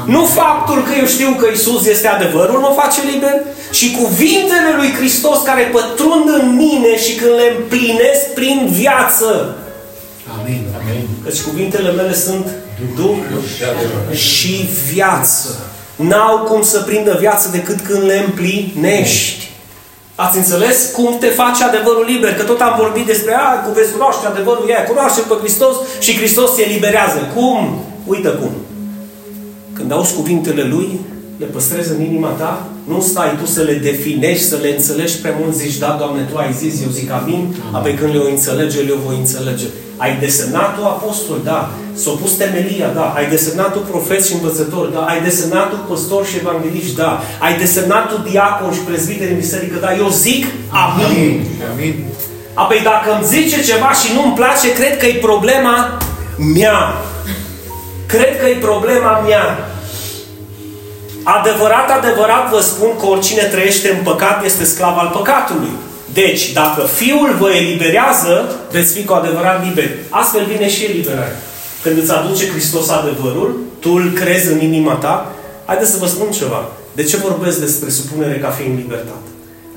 Amin. 0.00 0.14
Nu 0.14 0.24
faptul 0.24 0.82
că 0.82 0.92
eu 0.98 1.06
știu 1.06 1.30
că 1.40 1.46
Isus 1.52 1.86
este 1.86 2.08
adevărul 2.08 2.58
mă 2.60 2.72
face 2.82 3.00
liber, 3.12 3.40
și 3.72 3.96
cuvintele 4.00 4.70
lui 4.76 4.92
Hristos 4.98 5.38
care 5.44 5.62
pătrund 5.62 6.28
în 6.28 6.56
mine 6.56 6.98
și 6.98 7.14
când 7.14 7.30
le 7.30 7.54
împlinesc 7.58 8.22
prin 8.34 8.68
viață. 8.70 9.56
Amin. 10.38 10.62
Amin. 10.80 11.08
Căci 11.24 11.40
cuvintele 11.40 11.90
mele 11.90 12.14
sunt 12.14 12.46
Duh 12.96 13.16
Și 13.56 13.62
adevărat. 13.62 14.14
și 14.16 14.68
viață. 14.92 15.48
N-au 16.08 16.38
cum 16.38 16.62
să 16.62 16.80
prindă 16.80 17.16
viață 17.20 17.48
decât 17.52 17.80
când 17.80 18.02
le 18.02 18.24
împlinești. 18.26 19.50
Ați 20.14 20.36
înțeles 20.36 20.90
cum 20.96 21.16
te 21.20 21.26
face 21.26 21.64
adevărul 21.64 22.04
liber? 22.08 22.34
Că 22.34 22.42
tot 22.42 22.60
am 22.60 22.74
vorbit 22.78 23.06
despre, 23.06 23.34
a, 23.34 23.60
cu 23.64 23.72
veți 23.72 23.92
cunoaște 23.92 24.26
adevărul, 24.26 24.66
ea 24.68 24.84
cunoaște 24.84 25.20
pe 25.20 25.34
Hristos 25.40 25.76
și 26.00 26.16
Hristos 26.16 26.54
te 26.54 26.62
eliberează. 26.68 27.30
Cum? 27.34 27.84
Uită 28.06 28.28
cum. 28.28 28.52
Când 29.72 29.92
auzi 29.92 30.14
cuvintele 30.14 30.62
Lui, 30.62 31.00
le 31.38 31.46
păstrezi 31.46 31.90
în 31.90 32.00
inima 32.00 32.28
ta, 32.28 32.66
nu 32.84 33.00
stai 33.00 33.36
tu 33.40 33.46
să 33.46 33.62
le 33.62 33.72
definești, 33.72 34.44
să 34.44 34.58
le 34.62 34.70
înțelegi 34.76 35.18
prea 35.18 35.34
mult, 35.40 35.54
zici, 35.54 35.78
da, 35.78 35.96
Doamne, 35.98 36.22
Tu 36.30 36.36
ai 36.36 36.52
zis, 36.52 36.82
eu 36.82 36.90
zic 36.90 37.10
amin, 37.10 37.54
apoi 37.72 37.94
când 37.94 38.12
le-o 38.12 38.26
înțelege, 38.26 38.80
le-o 38.80 38.96
voi 39.06 39.16
înțelege. 39.18 39.66
Ai 40.02 40.16
desemnat 40.20 40.70
tu 40.76 40.84
apostol, 40.84 41.38
da. 41.44 41.70
S-a 41.94 42.10
pus 42.20 42.32
temelia, 42.32 42.88
da. 42.94 43.12
Ai 43.16 43.28
desemnat 43.28 43.72
tu 43.72 43.78
profet 43.78 44.24
și 44.26 44.32
învățător, 44.32 44.86
da. 44.86 45.00
Ai 45.00 45.20
desemnat 45.22 45.70
tu 45.70 45.76
păstor 45.88 46.26
și 46.26 46.36
evangeliști, 46.36 46.96
da. 46.96 47.20
Ai 47.38 47.58
desemnat 47.58 48.08
tu 48.08 48.16
diacon 48.28 48.72
și 48.72 48.78
prezbiter 48.78 49.28
în 49.28 49.36
biserică, 49.36 49.78
da. 49.80 49.94
Eu 49.96 50.08
zic 50.08 50.46
amin. 50.70 51.04
Amin. 51.04 51.46
Amin. 51.72 52.04
Apoi 52.54 52.80
dacă 52.84 53.14
îmi 53.14 53.24
zice 53.24 53.62
ceva 53.62 53.92
și 53.92 54.12
nu-mi 54.14 54.34
place, 54.34 54.72
cred 54.72 54.98
că 54.98 55.06
e 55.06 55.14
problema 55.30 55.98
mea. 56.54 56.94
Cred 58.06 58.40
că 58.40 58.46
e 58.46 58.66
problema 58.70 59.18
mea. 59.26 59.46
Adevărat, 61.22 61.90
adevărat 61.90 62.50
vă 62.50 62.60
spun 62.60 62.90
că 63.00 63.06
oricine 63.06 63.42
trăiește 63.42 63.90
în 63.90 64.02
păcat 64.02 64.44
este 64.44 64.64
sclav 64.64 64.98
al 64.98 65.10
păcatului. 65.16 65.74
Deci, 66.12 66.52
dacă 66.52 66.82
Fiul 66.82 67.36
vă 67.40 67.50
eliberează, 67.50 68.56
veți 68.70 68.92
fi 68.92 69.04
cu 69.04 69.12
adevărat 69.12 69.64
liberi. 69.66 69.98
Astfel 70.08 70.44
vine 70.44 70.68
și 70.68 70.84
eliberarea. 70.84 71.42
Când 71.82 71.98
îți 71.98 72.12
aduce 72.12 72.48
Hristos 72.48 72.88
adevărul, 72.88 73.60
tu 73.78 73.90
îl 73.90 74.10
crezi 74.10 74.52
în 74.52 74.60
inima 74.60 74.92
ta, 74.92 75.32
haideți 75.64 75.90
să 75.90 75.96
vă 76.00 76.06
spun 76.06 76.30
ceva. 76.30 76.68
De 76.92 77.02
ce 77.02 77.16
vorbesc 77.16 77.58
despre 77.58 77.90
supunere 77.90 78.38
ca 78.38 78.48
fiind 78.48 78.76
libertate? 78.76 79.28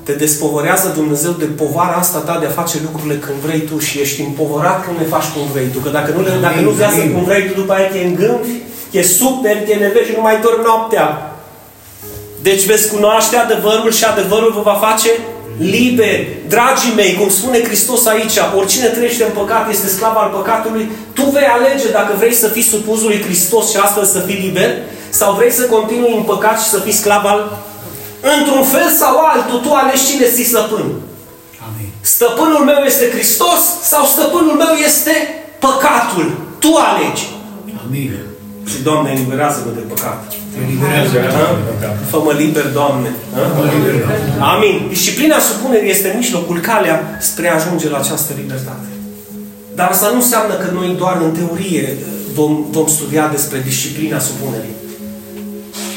Te 0.02 0.12
despovărează 0.12 0.92
Dumnezeu 0.94 1.30
de 1.30 1.44
povara 1.44 1.92
asta 1.92 2.18
ta 2.18 2.38
de 2.40 2.46
a 2.46 2.58
face 2.60 2.76
lucrurile 2.82 3.18
când 3.18 3.38
vrei 3.38 3.60
tu 3.60 3.78
și 3.78 4.00
ești 4.00 4.20
împovărat 4.20 4.84
când 4.84 4.96
le 4.98 5.06
faci 5.14 5.28
cum 5.34 5.42
vrei 5.52 5.68
tu. 5.72 5.78
Că 5.78 5.88
dacă 5.88 6.10
nu, 6.16 6.20
le, 6.22 6.30
dacă 6.40 6.60
nu 6.60 6.70
viață 6.70 7.00
cum 7.14 7.24
vrei 7.24 7.46
tu, 7.46 7.60
după 7.60 7.72
aia 7.72 7.88
te 7.88 7.98
îngânfi, 7.98 8.56
te 8.90 9.02
super, 9.02 9.56
te 9.56 9.74
nevești 9.74 10.08
și 10.08 10.16
nu 10.16 10.22
mai 10.22 10.40
dormi 10.40 10.64
noaptea. 10.64 11.06
Deci 12.42 12.66
veți 12.66 12.90
cunoaște 12.92 13.36
adevărul 13.36 13.92
și 13.92 14.04
adevărul 14.04 14.52
vă 14.52 14.60
va 14.60 14.76
face 14.88 15.10
liberi. 15.58 16.28
Dragii 16.48 16.92
mei, 16.96 17.14
cum 17.14 17.28
spune 17.28 17.62
Hristos 17.62 18.06
aici, 18.06 18.36
oricine 18.56 18.86
trăiește 18.86 19.24
în 19.24 19.32
păcat 19.40 19.70
este 19.70 19.88
sclav 19.88 20.16
al 20.16 20.30
păcatului, 20.36 20.90
tu 21.12 21.22
vei 21.22 21.44
alege 21.44 21.88
dacă 21.90 22.14
vrei 22.16 22.32
să 22.32 22.48
fii 22.48 22.62
supus 22.62 23.02
lui 23.02 23.22
Hristos 23.22 23.70
și 23.70 23.76
astfel 23.76 24.04
să 24.04 24.18
fii 24.18 24.40
liber, 24.44 24.70
sau 25.10 25.34
vrei 25.34 25.50
să 25.52 25.62
continui 25.62 26.14
în 26.16 26.22
păcat 26.22 26.60
și 26.60 26.68
să 26.68 26.78
fii 26.78 26.92
sclav 26.92 27.24
al... 27.24 27.58
Într-un 28.38 28.64
fel 28.64 28.90
sau 28.90 29.18
altul, 29.18 29.58
tu 29.58 29.72
alegi 29.72 30.06
cine 30.06 30.26
ți 30.26 30.42
stăpân. 30.42 30.84
Amin. 31.66 31.88
Stăpânul 32.00 32.64
meu 32.64 32.82
este 32.84 33.10
Hristos 33.10 33.60
sau 33.82 34.04
stăpânul 34.04 34.56
meu 34.56 34.74
este 34.84 35.12
păcatul. 35.58 36.26
Tu 36.58 36.74
alegi. 36.74 37.24
Amin. 37.86 38.12
Și 38.70 38.82
Doamne, 38.82 39.10
eliberează-mă 39.10 39.70
de 39.74 39.80
păcat. 39.80 40.32
Eliberează. 40.62 41.14
Fă-mă 42.10 42.32
liber, 42.42 42.66
Doamne. 42.78 43.10
Ha? 43.34 43.40
Fă-mă 43.48 43.64
liber, 43.74 43.94
Doamne. 44.04 44.42
Amin. 44.52 44.74
Disciplina 44.88 45.38
supunerii 45.50 45.90
este 45.90 46.14
mijlocul, 46.16 46.58
calea 46.60 46.96
spre 47.20 47.46
a 47.48 47.54
ajunge 47.54 47.88
la 47.88 47.98
această 47.98 48.32
libertate. 48.40 48.88
Dar 49.78 49.88
asta 49.90 50.08
nu 50.08 50.18
înseamnă 50.24 50.54
că 50.54 50.68
noi 50.72 50.94
doar 50.98 51.16
în 51.24 51.32
teorie 51.38 51.96
vom, 52.34 52.52
vom 52.70 52.86
studia 52.86 53.28
despre 53.36 53.58
disciplina 53.64 54.18
supunerii. 54.18 54.74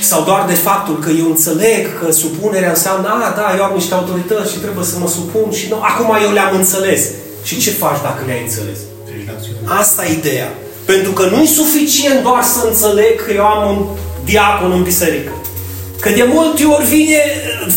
Sau 0.02 0.24
doar 0.24 0.46
de 0.48 0.54
faptul 0.54 1.00
că 1.00 1.10
eu 1.22 1.26
înțeleg 1.26 1.82
că 2.00 2.12
supunerea 2.12 2.70
înseamnă, 2.70 3.08
a, 3.08 3.34
da, 3.40 3.48
eu 3.58 3.64
am 3.64 3.74
niște 3.76 3.94
autorități 3.94 4.52
și 4.52 4.60
trebuie 4.66 4.86
să 4.86 4.98
mă 5.00 5.08
supun 5.08 5.52
și 5.52 5.66
nu, 5.70 5.78
acum 5.92 6.10
eu 6.26 6.32
le-am 6.32 6.56
înțeles. 6.56 7.02
Și 7.44 7.60
ce 7.60 7.72
faci 7.72 8.02
dacă 8.08 8.22
le-ai 8.26 8.42
înțeles? 8.48 8.80
Treci 9.06 9.26
la 9.28 9.34
acțiune. 9.36 9.80
Asta 9.82 10.06
e 10.06 10.12
ideea. 10.22 10.50
Pentru 10.86 11.12
că 11.12 11.24
nu 11.32 11.42
e 11.42 11.60
suficient 11.62 12.20
doar 12.24 12.44
să 12.54 12.60
înțeleg 12.68 13.14
că 13.26 13.32
eu 13.40 13.46
am 13.56 13.62
un 13.72 13.80
diacon 14.30 14.72
în 14.72 14.84
biserică. 14.84 15.32
Că 16.04 16.10
de 16.10 16.26
multe 16.36 16.64
ori 16.76 16.86
vine 16.96 17.22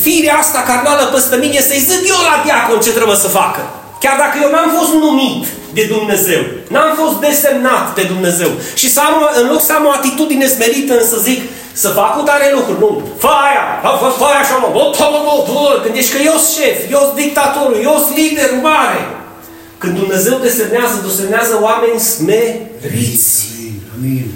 firea 0.02 0.36
asta 0.44 0.60
carnală 0.70 1.04
peste 1.14 1.36
mine 1.36 1.60
să-i 1.68 1.86
zic 1.88 2.02
eu 2.14 2.20
la 2.30 2.36
diacon 2.44 2.80
ce 2.80 2.92
trebuie 2.98 3.16
să 3.24 3.28
facă. 3.40 3.62
Chiar 4.02 4.16
dacă 4.24 4.36
eu 4.42 4.50
n-am 4.50 4.70
fost 4.78 4.92
numit 5.04 5.44
de 5.76 5.84
Dumnezeu, 5.94 6.42
n-am 6.74 6.90
fost 7.00 7.16
desemnat 7.26 7.86
de 7.98 8.04
Dumnezeu 8.12 8.50
și 8.80 8.88
să 8.94 9.00
am, 9.08 9.14
în 9.40 9.46
loc 9.52 9.60
să 9.68 9.72
am 9.72 9.84
o 9.86 9.92
atitudine 9.98 10.46
smerită 10.54 10.94
să 11.12 11.18
zic 11.28 11.40
să 11.72 11.88
fac 11.88 12.10
cu 12.16 12.22
tare 12.28 12.46
lucruri, 12.56 12.78
nu, 12.84 12.90
fă 13.22 13.32
aia, 13.46 13.64
fă, 14.00 14.08
fă 14.18 14.24
aia 14.24 14.40
așa, 14.44 14.56
mă, 14.62 14.68
bă, 14.76 14.82
bă, 14.98 15.18
bă, 15.26 15.34
bă, 15.48 15.80
când 15.82 15.94
ești 15.96 16.12
că 16.14 16.18
eu 16.30 16.36
sunt 16.42 16.54
șef, 16.56 16.78
eu 16.94 17.02
sunt 17.08 17.18
dictatorul, 17.24 17.78
eu 17.88 17.94
sunt 18.04 18.16
liderul 18.16 18.60
mare. 18.70 19.00
Când 19.80 19.94
Dumnezeu 20.02 20.36
desemnează, 20.48 20.94
desemnează 21.08 21.54
oameni 21.68 22.00
smeriți. 22.14 23.30
Amin. 23.54 23.74
Amin. 23.96 24.26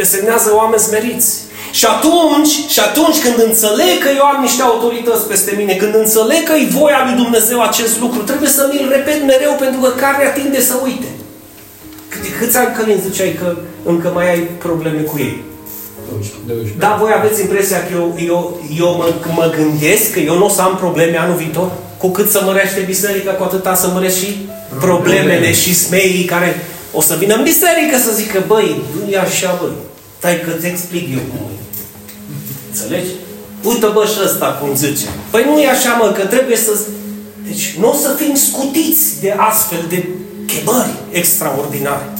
Desemnează 0.00 0.48
oameni 0.54 0.82
smeriți. 0.88 1.28
Și 1.70 1.86
atunci, 1.86 2.52
și 2.74 2.80
atunci 2.80 3.18
când 3.24 3.38
înțeleg 3.48 3.98
că 4.02 4.08
eu 4.16 4.24
am 4.24 4.42
niște 4.42 4.62
autorități 4.62 5.28
peste 5.28 5.52
mine, 5.56 5.74
când 5.74 5.94
înțeleg 5.94 6.42
că 6.48 6.52
e 6.56 6.66
voia 6.80 7.00
lui 7.06 7.16
Dumnezeu 7.22 7.62
acest 7.62 8.00
lucru, 8.00 8.20
trebuie 8.22 8.48
să 8.48 8.68
mi-l 8.72 8.88
repet 8.90 9.24
mereu 9.26 9.52
pentru 9.58 9.80
că 9.80 9.88
carnea 9.88 10.30
tinde 10.32 10.60
să 10.60 10.74
uite. 10.84 11.06
Cât- 12.08 12.36
Câți 12.38 12.56
ani 12.56 12.74
Călin 12.76 13.00
ziceai 13.10 13.38
că 13.40 13.56
încă 13.84 14.10
mai 14.14 14.30
ai 14.30 14.40
probleme 14.58 15.00
cu 15.00 15.16
ei? 15.18 15.42
Da, 16.78 16.96
voi 17.00 17.10
aveți 17.18 17.40
impresia 17.40 17.78
că 17.86 17.88
eu, 17.94 18.18
eu, 18.26 18.60
eu 18.78 18.94
mă, 18.96 19.06
mă 19.34 19.52
gândesc 19.56 20.12
că 20.12 20.18
eu 20.18 20.36
nu 20.38 20.44
o 20.44 20.48
să 20.48 20.60
am 20.62 20.76
probleme 20.76 21.18
anul 21.18 21.36
viitor? 21.36 21.70
Cu 21.98 22.08
cât 22.08 22.30
să 22.30 22.40
mărește 22.44 22.80
biserica, 22.86 23.30
cu 23.32 23.42
atâta 23.42 23.74
să 23.74 23.86
măresc 23.92 24.16
și 24.18 24.48
problemele 24.80 25.52
și 25.52 25.74
smeii 25.74 26.24
care 26.24 26.66
o 26.92 27.00
să 27.00 27.14
vină 27.18 27.34
în 27.34 27.42
biserică 27.42 27.96
să 28.04 28.12
zică, 28.14 28.42
băi, 28.46 28.82
nu 29.04 29.10
e 29.12 29.18
așa, 29.18 29.58
băi. 29.60 29.70
Stai 30.18 30.40
că 30.40 30.50
îți 30.56 30.66
explic 30.66 31.12
eu 31.12 31.22
cum 31.30 31.40
e. 31.54 31.58
Înțelegi? 32.70 33.12
Uite 33.62 33.86
bă 33.86 34.04
și 34.04 34.18
ăsta 34.24 34.46
cum 34.60 34.74
zice. 34.74 35.06
Păi 35.30 35.44
nu 35.44 35.60
e 35.60 35.70
așa, 35.70 35.92
mă, 36.00 36.12
că 36.12 36.24
trebuie 36.24 36.56
să... 36.56 36.70
Deci 37.46 37.76
nu 37.80 37.90
o 37.90 37.94
să 37.94 38.14
fim 38.18 38.34
scutiți 38.34 39.20
de 39.20 39.34
astfel 39.38 39.84
de 39.88 40.08
chemări 40.46 40.94
extraordinare. 41.10 42.12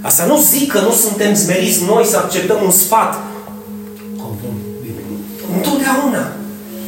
Asta 0.00 0.24
nu 0.24 0.40
zic 0.40 0.72
că 0.72 0.80
nu 0.80 0.92
suntem 0.92 1.34
smeriți 1.34 1.84
noi 1.84 2.04
să 2.04 2.16
acceptăm 2.16 2.58
un 2.64 2.70
sfat 2.70 3.14
Conform 4.16 4.58
Bibliei. 4.80 5.18
Întotdeauna. 5.56 6.32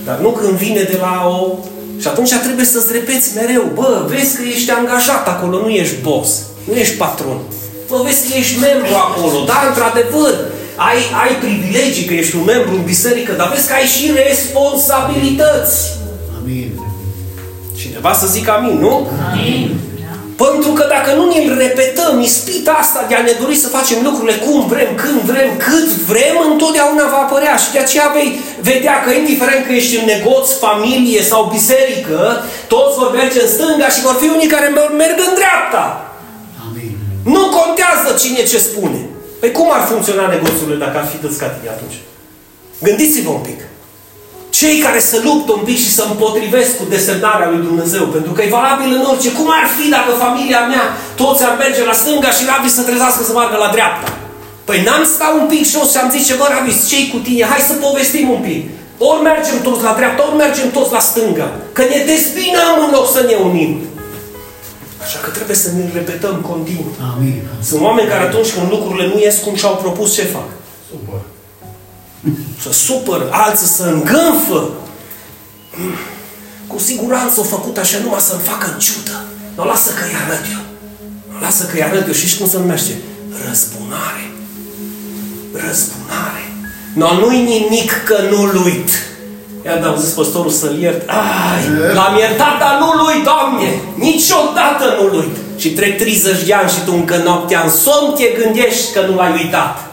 Dar 0.04 0.18
nu 0.18 0.30
când 0.30 0.52
vine 0.52 0.82
de 0.82 0.98
la 1.00 1.26
o... 1.28 1.58
Și 2.00 2.08
atunci 2.08 2.32
trebuie 2.34 2.64
să-ți 2.64 2.92
repeți 2.92 3.34
mereu. 3.34 3.70
Bă, 3.74 4.06
vezi 4.08 4.36
că 4.36 4.42
ești 4.42 4.70
angajat 4.70 5.28
acolo, 5.28 5.60
nu 5.60 5.68
ești 5.68 5.94
boss. 6.02 6.30
Nu 6.64 6.74
ești 6.74 6.96
patron. 6.96 7.38
Bă, 7.88 8.00
vezi 8.04 8.28
că 8.28 8.36
ești 8.38 8.58
membru 8.58 8.94
acolo. 8.94 9.44
Da, 9.44 9.64
într-adevăr, 9.68 10.34
ai, 10.76 10.98
ai 11.22 11.34
privilegii 11.44 12.04
că 12.04 12.14
ești 12.14 12.36
un 12.36 12.44
membru 12.44 12.74
în 12.74 12.84
biserică, 12.84 13.32
dar 13.32 13.48
vezi 13.54 13.68
că 13.68 13.74
ai 13.74 13.86
și 13.86 14.12
responsabilități. 14.26 15.76
Amin. 16.40 16.70
Cineva 17.80 18.12
să 18.12 18.26
zică 18.26 18.50
amin, 18.52 18.78
nu? 18.78 19.10
Pentru 20.44 20.70
că 20.70 20.84
dacă 20.88 21.10
nu 21.18 21.24
ne 21.32 21.54
repetăm 21.64 22.20
ispita 22.20 22.72
asta 22.72 23.04
de 23.08 23.14
a 23.14 23.22
ne 23.22 23.34
dori 23.40 23.56
să 23.56 23.68
facem 23.68 23.98
lucrurile 24.02 24.36
cum 24.46 24.66
vrem, 24.66 24.90
când 24.94 25.20
vrem, 25.30 25.50
cât 25.56 25.88
vrem, 26.10 26.36
întotdeauna 26.50 27.06
va 27.14 27.20
apărea. 27.26 27.56
Și 27.56 27.72
de 27.72 27.78
aceea 27.78 28.10
vei 28.14 28.38
vedea 28.60 28.96
că 29.04 29.10
indiferent 29.10 29.66
că 29.66 29.72
ești 29.72 29.96
în 29.96 30.04
negoț, 30.04 30.46
familie 30.66 31.22
sau 31.22 31.50
biserică, 31.56 32.20
toți 32.66 32.96
vor 32.98 33.10
merge 33.12 33.40
în 33.42 33.48
stânga 33.48 33.88
și 33.88 34.06
vor 34.08 34.16
fi 34.20 34.28
unii 34.28 34.54
care 34.54 34.68
merg 35.02 35.16
în 35.28 35.34
dreapta. 35.40 35.84
Amin. 36.66 36.92
Nu 37.34 37.42
contează 37.58 38.08
cine 38.22 38.42
ce 38.50 38.58
spune. 38.58 39.09
Păi 39.40 39.50
cum 39.56 39.68
ar 39.72 39.82
funcționa 39.90 40.26
negoțurile 40.26 40.76
dacă 40.84 40.96
ar 40.98 41.06
fi 41.10 41.22
dăți 41.22 41.38
ca 41.38 41.48
tine 41.54 41.70
atunci? 41.76 41.98
Gândiți-vă 42.86 43.30
un 43.38 43.44
pic. 43.48 43.60
Cei 44.58 44.76
care 44.86 45.00
se 45.10 45.18
luptă 45.26 45.50
un 45.52 45.64
pic 45.68 45.78
și 45.84 45.94
se 45.96 46.02
împotrivesc 46.10 46.70
cu 46.76 46.84
desemnarea 46.94 47.50
lui 47.52 47.62
Dumnezeu, 47.68 48.04
pentru 48.16 48.32
că 48.32 48.40
e 48.42 48.56
valabil 48.58 48.90
în 48.98 49.04
orice. 49.10 49.30
Cum 49.38 49.48
ar 49.60 49.66
fi 49.76 49.84
dacă 49.96 50.10
familia 50.24 50.62
mea 50.72 50.84
toți 51.20 51.44
ar 51.48 51.54
merge 51.64 51.82
la 51.84 51.96
stânga 52.00 52.30
și 52.36 52.48
Ravi 52.50 52.76
să 52.76 52.82
trezească 52.82 53.22
să 53.24 53.32
meargă 53.32 53.56
la 53.64 53.70
dreapta? 53.76 54.08
Păi 54.68 54.78
n-am 54.86 55.04
stat 55.14 55.32
un 55.40 55.46
pic 55.52 55.64
jos 55.72 55.88
și 55.92 55.98
am 56.02 56.10
zis, 56.14 56.36
bă, 56.40 56.46
Ravi, 56.54 56.72
ce 56.90 56.98
cu 57.12 57.18
tine? 57.26 57.44
Hai 57.52 57.68
să 57.70 57.74
povestim 57.86 58.26
un 58.36 58.40
pic. 58.48 58.62
Ori 59.08 59.22
mergem 59.30 59.56
toți 59.66 59.82
la 59.86 59.94
dreapta, 59.98 60.20
ori 60.28 60.42
mergem 60.44 60.68
toți 60.76 60.92
la 60.96 61.02
stânga. 61.10 61.48
Că 61.76 61.82
ne 61.92 61.98
despinăm 62.12 62.76
în 62.84 62.90
loc 62.96 63.06
să 63.16 63.20
ne 63.28 63.36
unim. 63.48 63.70
Așa 65.10 65.18
că 65.18 65.30
trebuie 65.30 65.56
să 65.56 65.70
ne 65.72 65.90
repetăm 65.92 66.34
continuu. 66.34 66.94
Amin. 67.14 67.42
Sunt 67.62 67.80
oameni 67.80 68.08
care 68.08 68.22
atunci 68.22 68.52
când 68.52 68.70
lucrurile 68.70 69.06
nu 69.06 69.20
ies 69.20 69.38
cum 69.38 69.54
și-au 69.54 69.76
propus, 69.76 70.14
ce 70.14 70.22
fac? 70.22 70.48
Supăr. 70.90 71.20
Să 72.62 72.72
supăr, 72.72 73.28
alții 73.30 73.66
să 73.66 73.82
îngânfă. 73.82 74.70
Cu 76.66 76.78
siguranță 76.78 77.40
o 77.40 77.42
făcut 77.42 77.76
așa 77.76 77.98
numai 78.02 78.20
să-mi 78.20 78.40
facă 78.40 78.70
în 78.72 78.78
ciudă. 78.78 79.24
Nu 79.56 79.64
lasă 79.64 79.90
că-i 79.92 80.14
arăt 80.24 80.44
eu. 80.52 80.62
Nu 81.32 81.40
lasă 81.40 81.64
că-i 81.64 81.82
arăt 81.82 82.06
eu. 82.06 82.12
Și 82.12 82.26
știți 82.26 82.38
cum 82.38 82.48
se 82.48 82.58
numește? 82.58 82.92
Răzbunare. 83.46 84.24
Răzbunare. 85.52 86.44
No, 86.94 87.18
nu-i 87.18 87.42
nimic 87.42 87.92
că 88.04 88.16
nu-l 88.30 88.62
uit. 88.64 88.90
Iar 89.66 89.84
au 89.84 89.96
zis 89.96 90.10
păstorul 90.10 90.50
să-l 90.50 90.76
iert. 90.80 91.08
Ai, 91.08 91.94
l-am 91.94 92.16
iertat, 92.18 92.58
dar 92.58 92.76
nu-l 92.80 93.00
uit, 93.08 93.24
Doamne. 93.24 93.68
Niciodată 93.94 94.84
nu-l 94.98 95.14
uit. 95.14 95.36
Și 95.60 95.68
trec 95.70 95.98
30 95.98 96.42
de 96.46 96.54
ani 96.54 96.70
și 96.70 96.80
tu 96.84 96.92
încă 96.94 97.16
noaptea 97.24 97.60
în 97.64 97.70
somn 97.70 98.14
te 98.14 98.26
gândești 98.42 98.92
că 98.92 99.00
nu 99.08 99.14
l-ai 99.16 99.32
uitat 99.32 99.90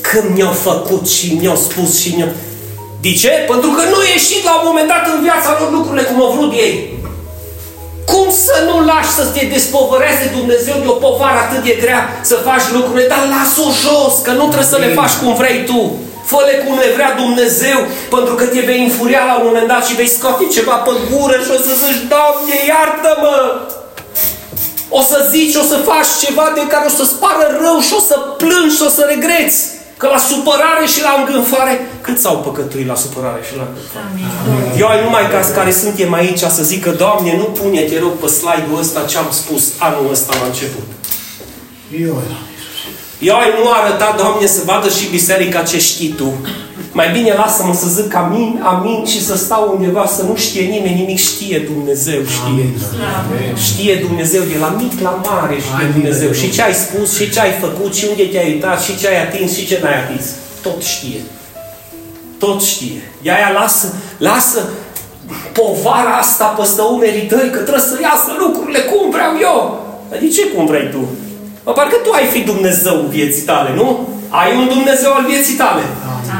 când 0.00 0.36
mi-au 0.36 0.56
făcut 0.68 1.08
și 1.08 1.36
mi-au 1.40 1.56
spus 1.56 2.00
și 2.00 2.14
mi-au... 2.16 2.32
De 3.00 3.12
ce? 3.12 3.32
Pentru 3.52 3.70
că 3.76 3.82
nu 3.92 3.98
ieșit 4.14 4.42
la 4.44 4.54
un 4.58 4.64
moment 4.68 4.88
dat 4.94 5.04
în 5.14 5.20
viața 5.26 5.50
lor 5.58 5.70
lucrurile 5.72 6.04
cum 6.08 6.22
au 6.22 6.34
vrut 6.36 6.52
ei. 6.52 6.74
Cum 8.10 8.26
să 8.46 8.56
nu 8.68 8.76
lași 8.90 9.12
să 9.18 9.24
te 9.34 9.42
despovăreze 9.54 10.34
Dumnezeu 10.38 10.76
de 10.82 10.88
o 10.94 11.00
povară 11.04 11.38
atât 11.40 11.62
de 11.64 11.74
grea 11.82 12.02
să 12.30 12.36
faci 12.48 12.66
lucrurile, 12.76 13.06
dar 13.12 13.22
las-o 13.34 13.68
jos, 13.82 14.14
că 14.24 14.30
nu 14.30 14.46
trebuie 14.52 14.74
să 14.74 14.78
le 14.84 14.96
faci 15.00 15.14
cum 15.20 15.34
vrei 15.34 15.58
tu. 15.70 15.80
Fă-le 16.30 16.54
cum 16.64 16.74
le 16.82 16.90
vrea 16.96 17.10
Dumnezeu, 17.22 17.78
pentru 18.14 18.34
că 18.38 18.44
te 18.52 18.60
vei 18.68 18.80
înfuria 18.84 19.24
la 19.30 19.36
un 19.38 19.46
moment 19.46 19.68
dat 19.72 19.82
și 19.86 19.98
vei 20.00 20.14
scoate 20.16 20.44
ceva 20.56 20.76
pe 20.86 20.92
gură 21.10 21.36
și 21.44 21.50
o 21.56 21.58
să 21.66 21.72
zici, 21.82 22.00
Doamne, 22.12 22.56
iartă-mă! 22.72 23.38
O 24.98 25.00
să 25.10 25.18
zici, 25.34 25.56
o 25.62 25.64
să 25.70 25.76
faci 25.90 26.10
ceva 26.24 26.46
de 26.54 26.64
care 26.72 26.84
o 26.90 26.92
să-ți 26.98 27.16
pară 27.22 27.46
rău 27.64 27.78
și 27.86 27.94
o 27.98 28.02
să 28.10 28.16
plângi 28.42 28.76
și 28.76 28.82
o 28.88 28.90
să 28.96 29.02
regreți. 29.12 29.58
Că 30.00 30.06
la 30.14 30.20
supărare 30.30 30.86
și 30.94 31.00
la 31.02 31.12
îngânfare, 31.18 31.74
cât 32.00 32.18
s-au 32.18 32.36
păcătuit 32.46 32.86
la 32.86 32.94
supărare 33.04 33.42
și 33.48 33.56
la 33.60 33.64
îngânfare? 33.68 34.08
Eu 34.80 34.86
ai 34.88 35.02
numai 35.04 35.24
ca 35.30 35.40
care 35.58 35.72
suntem 35.72 36.12
aici 36.12 36.38
să 36.38 36.62
zică, 36.62 36.90
Doamne, 36.90 37.36
nu 37.36 37.44
pune, 37.58 37.80
te 37.80 37.98
rog, 37.98 38.12
pe 38.22 38.26
slide-ul 38.26 38.78
ăsta 38.78 39.00
ce 39.10 39.16
am 39.18 39.30
spus 39.30 39.62
anul 39.78 40.06
ăsta 40.10 40.32
la 40.40 40.46
început. 40.46 40.88
Eu 42.04 42.22
eram 43.20 43.30
Iisus. 43.30 43.30
Eu 43.30 43.36
ai 43.36 43.62
nu 43.62 43.70
arătat, 43.70 44.16
Doamne, 44.16 44.46
să 44.46 44.62
vadă 44.64 44.88
și 44.88 45.08
biserica 45.10 45.62
ce 45.62 45.78
știi 45.78 46.08
Tu. 46.08 46.32
Mai 46.92 47.10
bine 47.10 47.32
lasă-mă 47.32 47.74
să 47.74 47.88
zic 47.88 48.14
amin, 48.14 48.60
amin 48.64 49.04
și 49.04 49.24
să 49.24 49.36
stau 49.36 49.74
undeva 49.76 50.06
să 50.06 50.22
nu 50.22 50.36
știe 50.36 50.62
nimeni 50.62 50.94
nimic, 50.94 51.18
știe 51.18 51.58
Dumnezeu, 51.58 52.20
știe. 52.24 52.46
Amin. 52.46 53.56
Știe 53.56 53.94
Dumnezeu 53.94 54.42
de 54.42 54.58
la 54.60 54.68
mic 54.68 55.00
la 55.00 55.20
mare, 55.24 55.56
știe 55.60 55.74
Amin. 55.74 55.92
Dumnezeu. 55.92 56.32
Și 56.32 56.50
ce 56.50 56.62
ai 56.62 56.74
spus, 56.74 57.16
și 57.16 57.30
ce 57.30 57.40
ai 57.40 57.52
făcut, 57.60 57.94
și 57.94 58.06
unde 58.10 58.22
te-ai 58.22 58.52
uitat, 58.52 58.82
și 58.82 58.96
ce 58.98 59.08
ai 59.08 59.22
atins, 59.22 59.56
și 59.56 59.66
ce 59.66 59.80
n-ai 59.82 59.98
atins. 60.04 60.24
Tot 60.62 60.82
știe. 60.82 61.20
Tot 62.38 62.62
știe. 62.62 63.12
De 63.22 63.30
aia 63.30 63.50
lasă, 63.60 63.94
lasă 64.18 64.68
povara 65.52 66.16
asta 66.20 66.44
peste 66.44 66.80
umerii 66.80 67.26
tăi, 67.26 67.50
că 67.50 67.58
trebuie 67.58 67.88
să 67.92 67.98
iasă 68.00 68.30
lucrurile 68.38 68.78
cum 68.78 69.10
vreau 69.10 69.32
eu. 69.40 69.86
Dar 70.10 70.18
de 70.18 70.28
ce 70.28 70.46
cum 70.46 70.66
vrei 70.66 70.88
tu? 70.90 71.08
Mă, 71.68 71.74
parcă 71.74 71.96
tu 72.04 72.10
ai 72.18 72.26
fi 72.34 72.40
Dumnezeu 72.52 72.96
vieții 73.16 73.48
tale, 73.50 73.70
nu? 73.80 73.86
Ai 74.40 74.50
un 74.60 74.66
Dumnezeu 74.74 75.10
al 75.18 75.24
vieții 75.32 75.60
tale. 75.64 75.82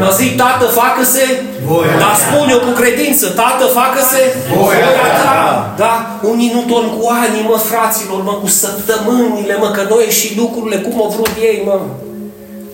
Dar 0.00 0.12
zic, 0.20 0.32
Tată, 0.42 0.66
facă-se, 0.80 1.24
Voia 1.66 1.96
dar 2.02 2.14
ta. 2.14 2.20
spun 2.24 2.46
eu 2.54 2.60
cu 2.66 2.72
credință, 2.80 3.26
Tată, 3.40 3.64
facă-se 3.78 4.20
Voia 4.54 4.90
ta. 5.22 5.74
Da? 5.82 5.94
Unii 6.30 6.52
nu 6.54 6.62
dorm 6.72 6.88
cu 6.98 7.04
ani, 7.22 7.46
mă, 7.48 7.56
fraților, 7.70 8.20
mă, 8.28 8.34
cu 8.42 8.48
săptămânile, 8.62 9.56
mă, 9.62 9.68
că 9.76 9.82
noi 9.92 10.06
și 10.18 10.28
lucrurile 10.40 10.78
cum 10.86 10.96
au 11.02 11.10
vrut 11.14 11.34
ei, 11.50 11.62
mă. 11.68 11.78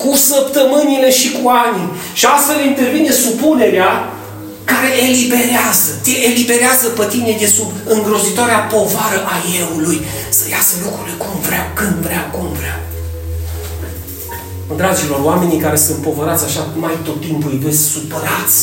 Cu 0.03 0.13
săptămânile 0.31 1.11
și 1.11 1.29
cu 1.37 1.45
ani. 1.65 1.83
Și 2.13 2.27
astfel 2.35 2.59
intervine 2.65 3.11
supunerea 3.11 3.91
care 4.65 4.89
eliberează, 5.09 5.91
te 6.05 6.15
eliberează 6.31 6.87
pe 6.89 7.05
tine 7.13 7.37
de 7.41 7.47
sub 7.47 7.71
îngrozitoarea 7.85 8.59
povară 8.75 9.19
a 9.35 9.37
euului. 9.61 10.01
Să 10.39 10.45
iasă 10.55 10.75
lucrurile 10.85 11.17
cum 11.25 11.35
vreau, 11.47 11.67
când 11.75 11.97
vreau, 12.07 12.27
cum 12.37 12.49
vreau. 12.61 12.81
Dragilor, 14.77 15.21
oamenii 15.23 15.65
care 15.67 15.77
sunt 15.77 15.99
povărați 16.09 16.45
așa 16.45 16.63
mai 16.85 16.99
tot 17.05 17.21
timpul 17.21 17.51
îi 17.51 17.63
vezi 17.65 17.83
supărați. 17.93 18.61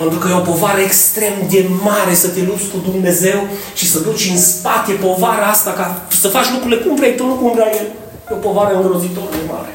Pentru 0.00 0.18
că 0.18 0.28
e 0.28 0.42
o 0.42 0.50
povară 0.52 0.80
extrem 0.80 1.34
de 1.50 1.60
mare 1.82 2.14
să 2.14 2.28
te 2.28 2.42
lupți 2.48 2.70
cu 2.72 2.78
Dumnezeu 2.90 3.38
și 3.74 3.90
să 3.90 3.98
duci 3.98 4.28
în 4.32 4.38
spate 4.38 4.92
povara 4.92 5.46
asta 5.46 5.70
ca 5.70 5.86
să 6.20 6.28
faci 6.28 6.50
lucrurile 6.52 6.80
cum 6.80 6.94
vrei 6.96 7.16
tu, 7.16 7.26
nu 7.26 7.34
cum 7.34 7.52
vrea 7.52 7.70
El. 7.80 7.86
E 8.30 8.32
o 8.32 8.44
povară 8.46 8.74
îngrozitor 8.74 9.28
de 9.30 9.42
mare. 9.52 9.72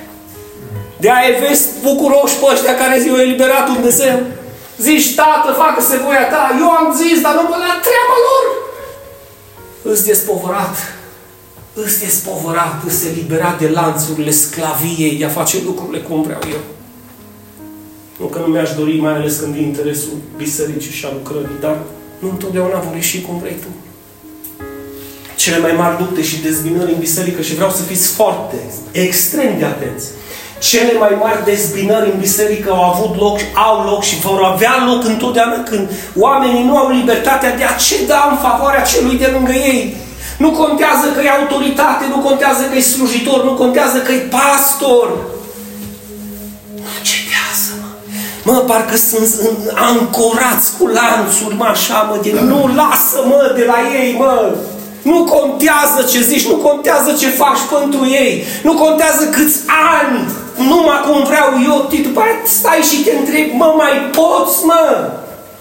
De 0.99 1.09
aia 1.11 1.47
vezi 1.47 1.65
bucuroși 1.83 2.39
pe 2.39 2.45
ăștia 2.53 2.75
care 2.81 2.99
zi, 3.01 3.09
o 3.11 3.21
eliberat 3.21 3.65
Dumnezeu. 3.73 4.15
Zici, 4.77 5.15
tată, 5.15 5.51
facă-se 5.57 5.97
voia 5.97 6.27
ta. 6.29 6.55
Eu 6.59 6.69
am 6.69 6.95
zis, 7.01 7.21
dar 7.21 7.33
nu 7.33 7.41
mă 7.41 7.57
la 7.65 7.79
treaba 7.85 8.17
lor. 8.27 8.45
Îți 9.91 10.05
despovărat. 10.05 10.75
Îți 11.73 11.99
despovărat, 11.99 12.83
îți 12.85 13.07
eliberat 13.07 13.59
de 13.59 13.67
lanțurile 13.67 14.31
sclaviei, 14.31 15.17
de 15.17 15.25
a 15.25 15.29
face 15.29 15.57
lucrurile 15.65 15.99
cum 15.99 16.21
vreau 16.21 16.39
eu. 16.51 16.59
Nu 18.19 18.25
că 18.25 18.39
nu 18.39 18.45
mi-aș 18.45 18.73
dori, 18.73 18.99
mai 18.99 19.13
ales 19.13 19.35
când 19.37 19.55
e 19.55 19.59
interesul 19.59 20.13
bisericii 20.37 20.91
și 20.91 21.05
a 21.05 21.09
lucrării, 21.13 21.59
dar 21.61 21.77
nu 22.19 22.29
întotdeauna 22.29 22.79
vor 22.79 22.95
ieși 22.95 23.21
cum 23.21 23.39
vrei 23.39 23.55
tu. 23.63 23.67
Cele 25.35 25.57
mai 25.57 25.71
mari 25.71 25.99
lupte 25.99 26.23
și 26.23 26.41
dezbinări 26.41 26.91
în 26.91 26.99
biserică 26.99 27.41
și 27.41 27.55
vreau 27.55 27.69
să 27.69 27.81
fiți 27.81 28.07
foarte, 28.07 28.55
extrem 28.91 29.57
de 29.57 29.65
atenți. 29.65 30.07
Cele 30.59 30.93
mai 30.99 31.17
mari 31.19 31.45
dezbinări 31.45 32.11
în 32.11 32.19
biserică 32.19 32.71
au 32.71 32.83
avut 32.83 33.19
loc, 33.19 33.39
au 33.53 33.83
loc 33.83 34.03
și 34.03 34.19
vor 34.19 34.41
avea 34.43 34.83
loc 34.87 35.03
întotdeauna 35.03 35.63
când 35.63 35.89
oamenii 36.15 36.63
nu 36.63 36.77
au 36.77 36.89
libertatea 36.89 37.55
de 37.55 37.63
a 37.63 37.75
ceda 37.75 38.27
în 38.31 38.37
favoarea 38.37 38.81
celui 38.81 39.17
de 39.17 39.29
lângă 39.33 39.51
ei. 39.51 39.95
Nu 40.37 40.51
contează 40.51 41.07
că 41.15 41.21
e 41.21 41.29
autoritate, 41.29 42.05
nu 42.09 42.17
contează 42.17 42.63
că 42.63 42.77
e 42.77 42.81
slujitor, 42.81 43.43
nu 43.43 43.53
contează 43.53 43.97
că 43.97 44.11
e 44.11 44.17
pastor. 44.17 45.07
Nu 46.75 46.91
cedează, 47.09 47.71
mă. 47.81 47.89
Mă, 48.51 48.59
parcă 48.59 48.95
sunt 48.95 49.29
ancorați 49.73 50.77
cu 50.77 50.87
lanțuri, 50.87 51.55
mă, 51.55 51.65
așa, 51.65 52.07
mă, 52.09 52.19
de 52.23 52.39
nu 52.41 52.69
lasă, 52.75 53.17
mă, 53.25 53.53
de 53.55 53.63
la 53.63 53.77
ei, 53.99 54.15
mă. 54.17 54.55
Nu 55.01 55.23
contează 55.23 56.07
ce 56.11 56.21
zici, 56.21 56.47
nu 56.47 56.55
contează 56.55 57.15
ce 57.19 57.29
faci 57.29 57.79
pentru 57.79 58.05
ei, 58.05 58.43
nu 58.63 58.73
contează 58.73 59.25
câți 59.25 59.57
ani, 60.01 60.31
numai 60.57 60.99
cum 61.05 61.23
vreau 61.23 61.49
eu, 61.69 61.77
după 62.03 62.19
aia 62.19 62.35
stai 62.43 62.81
și 62.89 63.03
te 63.03 63.11
întrebi, 63.15 63.51
mă, 63.53 63.73
mai 63.77 63.95
poți, 64.17 64.65
mă? 64.65 65.11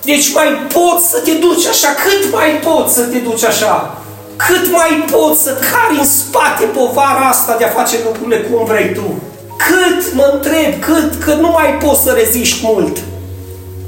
Deci 0.03 0.33
mai 0.33 0.49
poți 0.73 1.11
să 1.11 1.19
te 1.19 1.31
duci 1.31 1.67
așa, 1.67 1.89
cât 2.05 2.33
mai 2.33 2.51
poți 2.65 2.95
să 2.95 3.03
te 3.03 3.19
duci 3.19 3.45
așa? 3.45 3.99
Cât 4.37 4.71
mai 4.71 5.05
poți 5.11 5.43
să 5.43 5.51
cari 5.51 5.99
în 5.99 6.07
spate 6.07 6.65
povara 6.65 7.29
asta 7.29 7.57
de 7.59 7.65
a 7.65 7.69
face 7.69 7.97
lucrurile 8.05 8.41
cum 8.41 8.65
vrei 8.65 8.95
tu? 8.95 9.23
Cât, 9.57 10.15
mă 10.15 10.31
întreb, 10.33 10.81
cât, 10.81 11.23
că 11.25 11.35
nu 11.35 11.51
mai 11.51 11.79
poți 11.85 12.03
să 12.03 12.11
reziști 12.11 12.61
mult. 12.63 12.99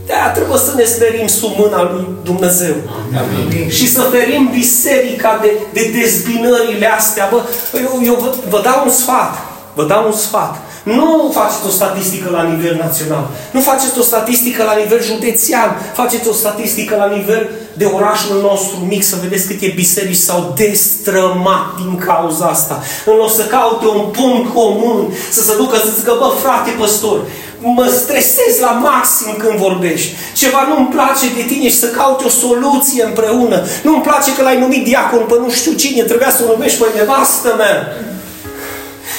De-aia 0.06 0.30
trebuie 0.30 0.58
să 0.58 0.72
ne 0.76 0.84
smerim 0.84 1.26
sub 1.26 1.52
mâna 1.58 1.82
lui 1.82 2.06
Dumnezeu. 2.24 2.74
Amin. 3.18 3.68
Și 3.70 3.92
să 3.92 4.00
ferim 4.00 4.50
biserica 4.52 5.38
de, 5.42 5.52
de 5.72 5.98
dezbinările 6.00 6.86
astea. 6.86 7.28
Bă, 7.30 7.42
eu, 7.80 8.00
eu 8.04 8.14
vă, 8.14 8.34
vă 8.48 8.60
dau 8.62 8.82
un 8.84 8.90
sfat. 8.90 9.34
Vă 9.74 9.84
dau 9.84 10.06
un 10.06 10.12
sfat. 10.12 10.56
Nu 10.94 11.30
faceți 11.34 11.66
o 11.66 11.70
statistică 11.70 12.30
la 12.30 12.42
nivel 12.42 12.76
național. 12.76 13.30
Nu 13.50 13.60
faceți 13.60 13.98
o 13.98 14.02
statistică 14.02 14.62
la 14.62 14.74
nivel 14.82 15.02
județean. 15.02 15.76
Faceți 15.92 16.28
o 16.28 16.32
statistică 16.32 16.96
la 16.96 17.06
nivel 17.16 17.50
de 17.72 17.84
orașul 17.84 18.40
nostru 18.40 18.76
mic 18.88 19.02
să 19.04 19.16
vedeți 19.22 19.46
câte 19.46 19.72
biserici 19.74 20.26
s-au 20.26 20.52
destrămat 20.56 21.66
din 21.76 21.98
cauza 21.98 22.46
asta. 22.46 22.82
În 23.06 23.14
loc 23.16 23.32
să 23.32 23.42
caute 23.42 23.86
un 23.86 24.04
punct 24.10 24.54
comun, 24.54 25.14
să 25.30 25.42
se 25.42 25.56
ducă 25.56 25.76
să 25.76 25.90
zică, 25.98 26.16
bă, 26.18 26.32
frate 26.42 26.70
păstor, 26.70 27.20
mă 27.60 27.86
stresez 27.86 28.60
la 28.60 28.70
maxim 28.70 29.34
când 29.38 29.58
vorbești. 29.58 30.14
Ceva 30.34 30.66
nu-mi 30.68 30.88
place 30.88 31.26
de 31.36 31.42
tine 31.42 31.68
și 31.68 31.78
să 31.78 31.86
caute 31.86 32.24
o 32.24 32.28
soluție 32.28 33.04
împreună. 33.04 33.64
Nu-mi 33.82 34.02
place 34.02 34.34
că 34.34 34.42
l-ai 34.42 34.58
numit 34.58 34.84
diacon 34.84 35.24
pe 35.28 35.34
nu 35.40 35.50
știu 35.50 35.72
cine, 35.72 36.02
trebuia 36.02 36.30
să 36.30 36.42
o 36.44 36.52
numești 36.52 36.78
pe 36.78 36.86
nevastă 36.98 37.54
mea. 37.56 37.96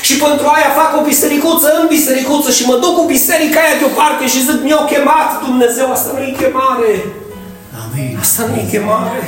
Și 0.02 0.14
pentru 0.26 0.46
aia 0.56 0.72
fac 0.82 0.92
o 1.00 1.08
bisericuță 1.12 1.68
în 1.80 1.86
bisericuță 1.96 2.50
și 2.52 2.64
mă 2.70 2.76
duc 2.84 2.94
cu 2.98 3.06
biserica 3.16 3.60
aia 3.62 3.80
deoparte 3.82 4.24
și 4.34 4.46
zic, 4.48 4.60
mi-au 4.64 4.86
chemat 4.92 5.30
Dumnezeu, 5.48 5.88
asta 5.92 6.10
nu 6.16 6.22
e 6.30 6.32
chemare. 6.42 6.92
Amin. 7.84 8.18
Asta 8.24 8.42
nu 8.50 8.56
e 8.62 8.66
chemare. 8.74 9.20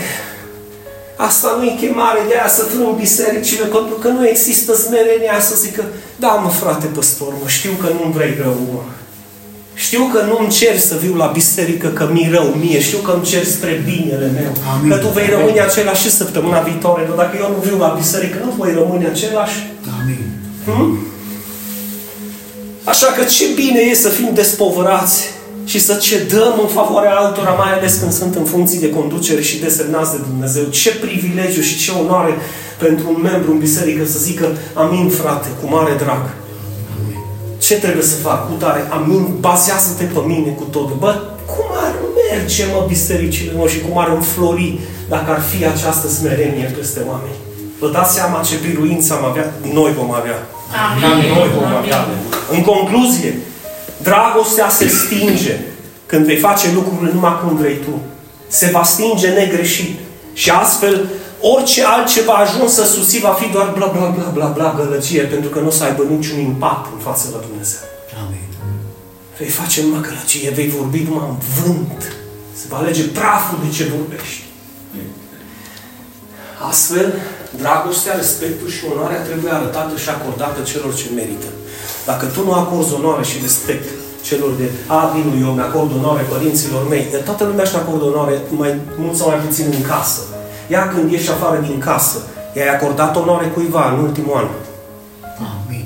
Asta 1.27 1.55
nu 1.57 1.63
e 1.65 1.81
chemare 1.83 2.21
de 2.27 2.33
aia 2.37 2.49
să 2.57 2.63
frâng 2.63 2.95
bisericile, 2.95 3.65
pentru 3.65 3.95
că 4.01 4.07
nu 4.07 4.27
există 4.27 4.75
smerenia 4.75 5.39
să 5.39 5.55
zică, 5.55 5.83
da 6.15 6.27
mă 6.27 6.49
frate 6.49 6.85
păstor, 6.85 7.31
mă 7.41 7.47
știu 7.47 7.71
că 7.81 7.87
nu-mi 7.97 8.13
vrei 8.13 8.37
rău, 8.41 8.57
mă. 8.73 8.81
Știu 9.73 10.03
că 10.13 10.21
nu-mi 10.21 10.49
cer 10.49 10.77
să 10.77 10.95
viu 11.03 11.15
la 11.15 11.25
biserică 11.25 11.87
că 11.87 12.09
mi 12.11 12.29
rău 12.31 12.47
mie, 12.59 12.79
știu 12.81 12.97
că 12.97 13.11
îmi 13.11 13.23
cer 13.23 13.43
spre 13.43 13.83
binele 13.85 14.31
meu. 14.39 14.51
Amin. 14.73 14.89
Că 14.91 14.97
tu 14.97 15.07
vei 15.07 15.29
rămâne 15.29 15.59
același 15.61 16.01
și 16.01 16.11
săptămâna 16.11 16.59
viitoare, 16.59 17.05
dar 17.07 17.15
dacă 17.15 17.37
eu 17.39 17.49
nu 17.49 17.61
viu 17.67 17.77
la 17.77 17.95
biserică, 17.97 18.37
nu 18.45 18.51
voi 18.57 18.73
rămâne 18.73 19.07
același. 19.07 19.57
Amin. 20.01 20.28
Hmm? 20.75 20.97
Așa 22.83 23.05
că 23.05 23.23
ce 23.23 23.45
bine 23.55 23.79
e 23.79 23.93
să 23.93 24.09
fim 24.09 24.29
despovărați 24.33 25.29
și 25.65 25.79
să 25.79 25.93
cedăm 25.93 26.53
în 26.61 26.67
favoarea 26.67 27.15
altora, 27.15 27.51
mai 27.51 27.73
ales 27.73 27.97
când 27.99 28.11
sunt 28.11 28.35
în 28.35 28.43
funcții 28.43 28.79
de 28.79 28.89
conducere 28.89 29.41
și 29.41 29.59
desemnați 29.59 30.11
de 30.11 30.21
Dumnezeu. 30.27 30.63
Ce 30.63 30.95
privilegiu 30.95 31.61
și 31.61 31.77
ce 31.77 31.91
onoare 31.91 32.33
pentru 32.77 33.05
un 33.15 33.21
membru 33.21 33.51
în 33.51 33.57
biserică 33.57 34.05
să 34.05 34.19
zică 34.19 34.57
Amin, 34.73 35.09
frate, 35.09 35.47
cu 35.61 35.69
mare 35.75 35.93
drag. 35.97 36.23
Ce 37.57 37.75
trebuie 37.75 38.03
să 38.03 38.15
fac? 38.15 38.47
Cu 38.47 38.53
tare, 38.53 38.87
amin, 38.89 39.35
bazează-te 39.39 40.03
pe 40.03 40.19
mine 40.25 40.49
cu 40.49 40.63
totul. 40.63 40.95
Bă, 40.99 41.21
cum 41.45 41.65
ar 41.85 41.93
merge, 42.31 42.65
mă, 42.73 42.85
bisericile 42.87 43.51
noastre 43.55 43.77
și 43.77 43.85
cum 43.85 43.97
ar 43.97 44.07
înflori 44.07 44.79
dacă 45.09 45.31
ar 45.31 45.41
fi 45.41 45.65
această 45.65 46.07
smerenie 46.07 46.73
peste 46.77 46.99
oameni? 47.07 47.37
Vă 47.79 47.89
dați 47.89 48.13
seama 48.13 48.41
ce 48.41 48.55
biruință 48.67 49.13
am 49.13 49.25
avea? 49.25 49.53
Noi 49.73 49.93
vom 49.93 50.11
avea. 50.13 50.47
Amin. 50.69 51.33
Noi 51.33 51.49
vom 51.55 51.75
avea. 51.75 52.07
În 52.51 52.61
concluzie, 52.63 53.37
dragostea 54.01 54.69
se 54.69 54.87
stinge 54.87 55.57
când 56.05 56.25
vei 56.25 56.37
face 56.37 56.67
lucrurile 56.73 57.11
numai 57.13 57.39
cum 57.43 57.55
vrei 57.55 57.75
tu. 57.75 58.01
Se 58.47 58.69
va 58.71 58.83
stinge 58.83 59.29
negreșit. 59.29 59.99
Și 60.33 60.49
astfel, 60.49 61.09
orice 61.41 61.83
altceva 61.83 62.33
ajuns 62.33 62.73
să 62.73 62.85
susții 62.85 63.19
va 63.19 63.29
fi 63.29 63.51
doar 63.51 63.73
bla 63.75 63.85
bla 63.85 64.05
bla 64.05 64.31
bla 64.33 64.45
bla 64.45 64.73
gălăgie, 64.77 65.21
pentru 65.21 65.49
că 65.49 65.59
nu 65.59 65.67
o 65.67 65.71
să 65.71 65.83
aibă 65.83 66.03
niciun 66.09 66.39
impact 66.39 66.93
în 66.93 66.99
față 66.99 67.27
la 67.33 67.39
Dumnezeu. 67.47 67.79
Amin. 68.25 68.47
Vei 69.37 69.47
face 69.47 69.81
numai 69.81 70.01
gălăgie, 70.01 70.49
vei 70.49 70.67
vorbi 70.67 71.05
numai 71.07 71.27
în 71.29 71.35
vânt. 71.61 72.01
Se 72.53 72.65
va 72.69 72.77
alege 72.77 73.03
praful 73.03 73.57
de 73.65 73.75
ce 73.75 73.83
vorbești. 73.83 74.43
Astfel, 76.69 77.13
dragostea, 77.61 78.15
respectul 78.15 78.69
și 78.75 78.83
onoarea 78.93 79.21
trebuie 79.27 79.51
arătată 79.51 79.93
și 80.03 80.09
acordată 80.09 80.59
celor 80.71 80.91
ce 80.99 81.07
merită. 81.15 81.49
Dacă 82.05 82.25
tu 82.25 82.39
nu 82.43 82.53
acorzi 82.53 82.93
onoare 82.93 83.23
și 83.23 83.37
respect 83.41 83.85
celor 84.27 84.51
de 84.59 84.67
a, 84.87 85.11
vin 85.13 85.45
eu 85.45 85.51
mi 85.51 85.61
acord 85.61 85.89
onoare 85.99 86.23
părinților 86.33 86.87
mei, 86.87 87.07
de 87.11 87.17
toată 87.17 87.43
lumea 87.43 87.65
își 87.65 87.75
acordă 87.75 88.03
onoare 88.03 88.35
mai 88.49 88.79
mult 88.97 89.15
sau 89.15 89.27
mai 89.27 89.37
puțin 89.45 89.65
în 89.77 89.81
casă. 89.81 90.21
Iar 90.67 90.93
când 90.93 91.11
ieși 91.11 91.29
afară 91.29 91.59
din 91.67 91.79
casă, 91.79 92.17
i-ai 92.55 92.69
acordat 92.75 93.15
onoare 93.15 93.47
cuiva 93.47 93.91
în 93.91 94.03
ultimul 94.03 94.35
an. 94.37 94.47
Amin. 95.51 95.85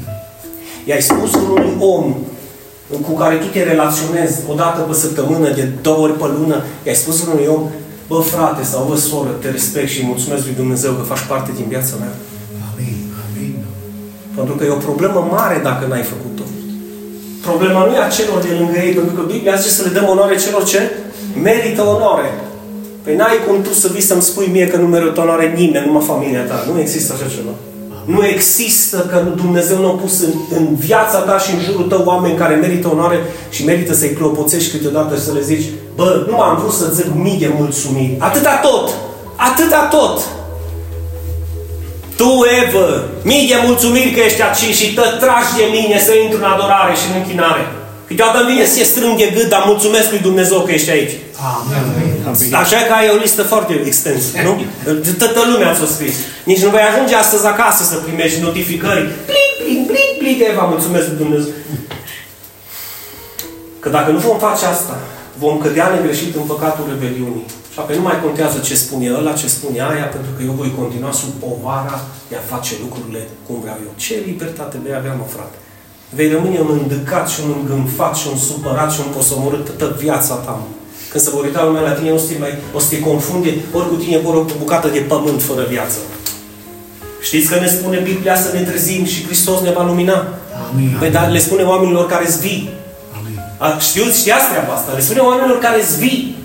I-ai 0.85 1.01
spus 1.01 1.33
unui 1.33 1.75
om 1.79 2.15
cu 3.01 3.11
care 3.11 3.35
tu 3.35 3.45
te 3.45 3.63
relaționezi 3.63 4.39
o 4.51 4.53
dată 4.53 4.81
pe 4.81 4.93
săptămână, 4.93 5.49
de 5.49 5.69
două 5.81 5.97
ori 5.97 6.17
pe 6.17 6.25
lună, 6.37 6.63
i-ai 6.83 6.95
spus 6.95 7.25
unui 7.25 7.47
om, 7.47 7.69
bă 8.13 8.19
frate 8.33 8.63
sau 8.71 8.81
bă 8.89 8.95
soră, 9.07 9.31
te 9.41 9.49
respect 9.57 9.89
și 9.93 10.09
mulțumesc 10.11 10.43
lui 10.45 10.59
Dumnezeu 10.61 10.91
că 10.93 11.03
faci 11.13 11.25
parte 11.31 11.51
din 11.59 11.67
viața 11.73 11.95
mea. 12.01 12.13
Amin. 12.69 12.97
Amin. 13.23 13.53
Pentru 14.37 14.53
că 14.55 14.63
e 14.63 14.79
o 14.79 14.87
problemă 14.89 15.19
mare 15.37 15.57
dacă 15.69 15.83
n-ai 15.87 16.05
făcut-o. 16.13 16.45
Problema 17.47 17.81
nu 17.85 17.93
e 17.93 18.03
a 18.03 18.15
celor 18.17 18.39
de 18.47 18.51
lângă 18.59 18.77
ei, 18.85 18.93
pentru 18.99 19.13
că 19.17 19.21
Biblia 19.33 19.55
zice 19.55 19.77
să 19.77 19.83
le 19.85 19.95
dăm 19.97 20.07
onoare 20.13 20.35
celor 20.45 20.63
ce 20.71 20.79
merită 21.47 21.81
onoare. 21.95 22.29
Păi 23.03 23.15
n-ai 23.15 23.37
cum 23.45 23.61
tu 23.61 23.71
să 23.81 23.87
vii 23.93 24.09
să-mi 24.09 24.27
spui 24.29 24.47
mie 24.55 24.67
că 24.67 24.77
nu 24.77 24.87
merită 24.87 25.19
onoare 25.21 25.53
nimeni, 25.61 25.85
numai 25.85 26.05
familia 26.11 26.43
ta. 26.49 26.57
Nu 26.69 26.79
există 26.79 27.13
așa 27.13 27.27
ceva. 27.35 27.53
Nu 28.05 28.25
există 28.25 28.97
că 28.97 29.23
Dumnezeu 29.35 29.77
nu 29.77 29.87
a 29.87 29.91
pus 29.91 30.21
în, 30.21 30.33
în 30.57 30.75
viața 30.75 31.17
ta 31.17 31.37
și 31.37 31.53
în 31.53 31.59
jurul 31.59 31.87
tău 31.87 32.01
oameni 32.05 32.37
care 32.37 32.55
merită 32.55 32.89
onoare 32.91 33.19
și 33.49 33.65
merită 33.65 33.93
să-i 33.93 34.13
clopoțești 34.13 34.71
câteodată 34.71 35.15
și 35.15 35.21
să 35.21 35.31
le 35.31 35.41
zici 35.41 35.65
Bă, 35.95 36.25
nu 36.29 36.35
m-am 36.35 36.57
vrut 36.57 36.73
să 36.73 36.85
zic 36.93 37.05
mii 37.15 37.39
de 37.39 37.51
mulțumiri. 37.57 38.15
Atâta 38.19 38.59
tot! 38.61 38.89
Atâta 39.35 39.87
tot! 39.91 40.19
Tu, 42.15 42.29
Evă, 42.65 43.03
mii 43.23 43.47
de 43.47 43.55
mulțumiri 43.65 44.11
că 44.11 44.19
ești 44.19 44.41
aici 44.41 44.75
și 44.75 44.93
te 44.93 45.01
tragi 45.01 45.55
de 45.57 45.65
mine 45.71 45.99
să 45.99 46.13
intru 46.13 46.37
în 46.37 46.51
adorare 46.51 46.93
și 46.95 47.07
în 47.09 47.17
închinare. 47.21 47.63
Câteodată 48.15 48.39
îmi 48.43 48.51
vine 48.51 48.65
să 48.65 48.73
se 48.73 48.83
strâng 48.91 49.17
de 49.17 49.27
gât, 49.35 49.49
dar 49.53 49.63
mulțumesc 49.71 50.07
lui 50.09 50.25
Dumnezeu 50.29 50.59
că 50.59 50.71
ești 50.71 50.91
aici. 50.97 51.15
Amin. 51.49 52.55
Așa 52.63 52.79
că 52.87 52.91
ai 52.99 53.09
o 53.15 53.17
listă 53.25 53.43
foarte 53.53 53.73
extensă, 53.85 54.37
nu? 54.47 54.51
Toată 55.17 55.41
lumea 55.51 55.73
ți-o 55.77 55.85
scris. 55.95 56.15
Nici 56.43 56.63
nu 56.63 56.69
vei 56.69 56.89
ajunge 56.91 57.15
astăzi 57.15 57.45
acasă 57.45 57.83
să 57.83 57.95
primești 57.95 58.41
notificări. 58.41 59.03
Plic, 59.29 59.51
plic, 59.59 59.79
plic, 59.89 60.11
plic, 60.19 60.37
Eva, 60.51 60.63
mulțumesc 60.73 61.05
lui 61.07 61.17
Dumnezeu. 61.23 61.53
Că 63.79 63.89
dacă 63.89 64.09
nu 64.11 64.19
vom 64.27 64.37
face 64.47 64.65
asta, 64.65 64.95
vom 65.43 65.57
cădea 65.57 65.87
negreșit 65.95 66.35
în 66.35 66.45
păcatul 66.51 66.85
rebeliunii. 66.89 67.45
Și 67.73 67.79
apoi 67.79 67.95
nu 67.95 68.01
mai 68.01 68.21
contează 68.25 68.57
ce 68.67 68.75
spune 68.75 69.07
ăla, 69.17 69.33
ce 69.41 69.47
spune 69.47 69.79
aia, 69.91 70.07
pentru 70.15 70.31
că 70.35 70.41
eu 70.43 70.53
voi 70.61 70.71
continua 70.79 71.11
sub 71.11 71.31
povara 71.43 71.97
de 72.29 72.35
a 72.35 72.49
face 72.53 72.73
lucrurile 72.83 73.21
cum 73.45 73.55
vreau 73.61 73.77
eu. 73.87 73.93
Ce 73.95 74.13
libertate 74.25 74.77
vei 74.83 74.95
avea, 74.95 75.13
mă, 75.19 75.25
frate? 75.35 75.57
Vei 76.15 76.31
rămâne 76.31 76.59
un 76.59 76.79
îndăcat 76.81 77.29
și 77.29 77.39
un 77.45 77.53
îngânfat 77.59 78.15
și 78.15 78.27
un 78.31 78.37
supărat 78.37 78.91
și 78.91 78.99
un 79.05 79.11
posomorât 79.15 79.65
toată 79.65 79.95
viața 79.99 80.33
ta. 80.33 80.51
Mă. 80.51 80.65
Când 81.09 81.23
se 81.23 81.29
vor 81.29 81.43
uita 81.43 81.63
lumea 81.63 81.81
la 81.81 81.91
tine, 81.91 82.11
o 82.11 82.17
să 82.17 82.25
te, 82.27 82.35
mai, 82.39 82.57
o 82.73 82.79
să 82.79 82.87
te 82.89 82.99
confunde, 82.99 83.49
ori 83.71 83.87
cu 83.87 83.95
tine 83.95 84.17
vor 84.17 84.35
o 84.35 84.45
bucată 84.59 84.87
de 84.87 84.99
pământ 84.99 85.41
fără 85.41 85.65
viață. 85.69 85.97
Știți 87.21 87.49
că 87.49 87.59
ne 87.59 87.67
spune 87.67 87.97
Biblia 87.97 88.35
să 88.35 88.49
ne 88.53 88.59
trezim 88.59 89.05
și 89.05 89.25
Hristos 89.25 89.61
ne 89.61 89.71
va 89.71 89.83
lumina? 89.83 90.27
Amin. 90.71 90.95
Păi, 90.99 91.09
dar 91.09 91.29
le 91.29 91.39
spune 91.39 91.63
oamenilor 91.63 92.05
care 92.05 92.25
zvii. 92.27 92.69
Amin. 93.17 93.39
A, 93.57 93.77
știuți, 93.79 94.19
știați 94.19 94.49
treaba 94.49 94.73
asta. 94.73 94.91
Le 94.95 95.01
spune 95.01 95.19
oamenilor 95.19 95.59
care 95.59 95.81
zvii. 95.81 96.35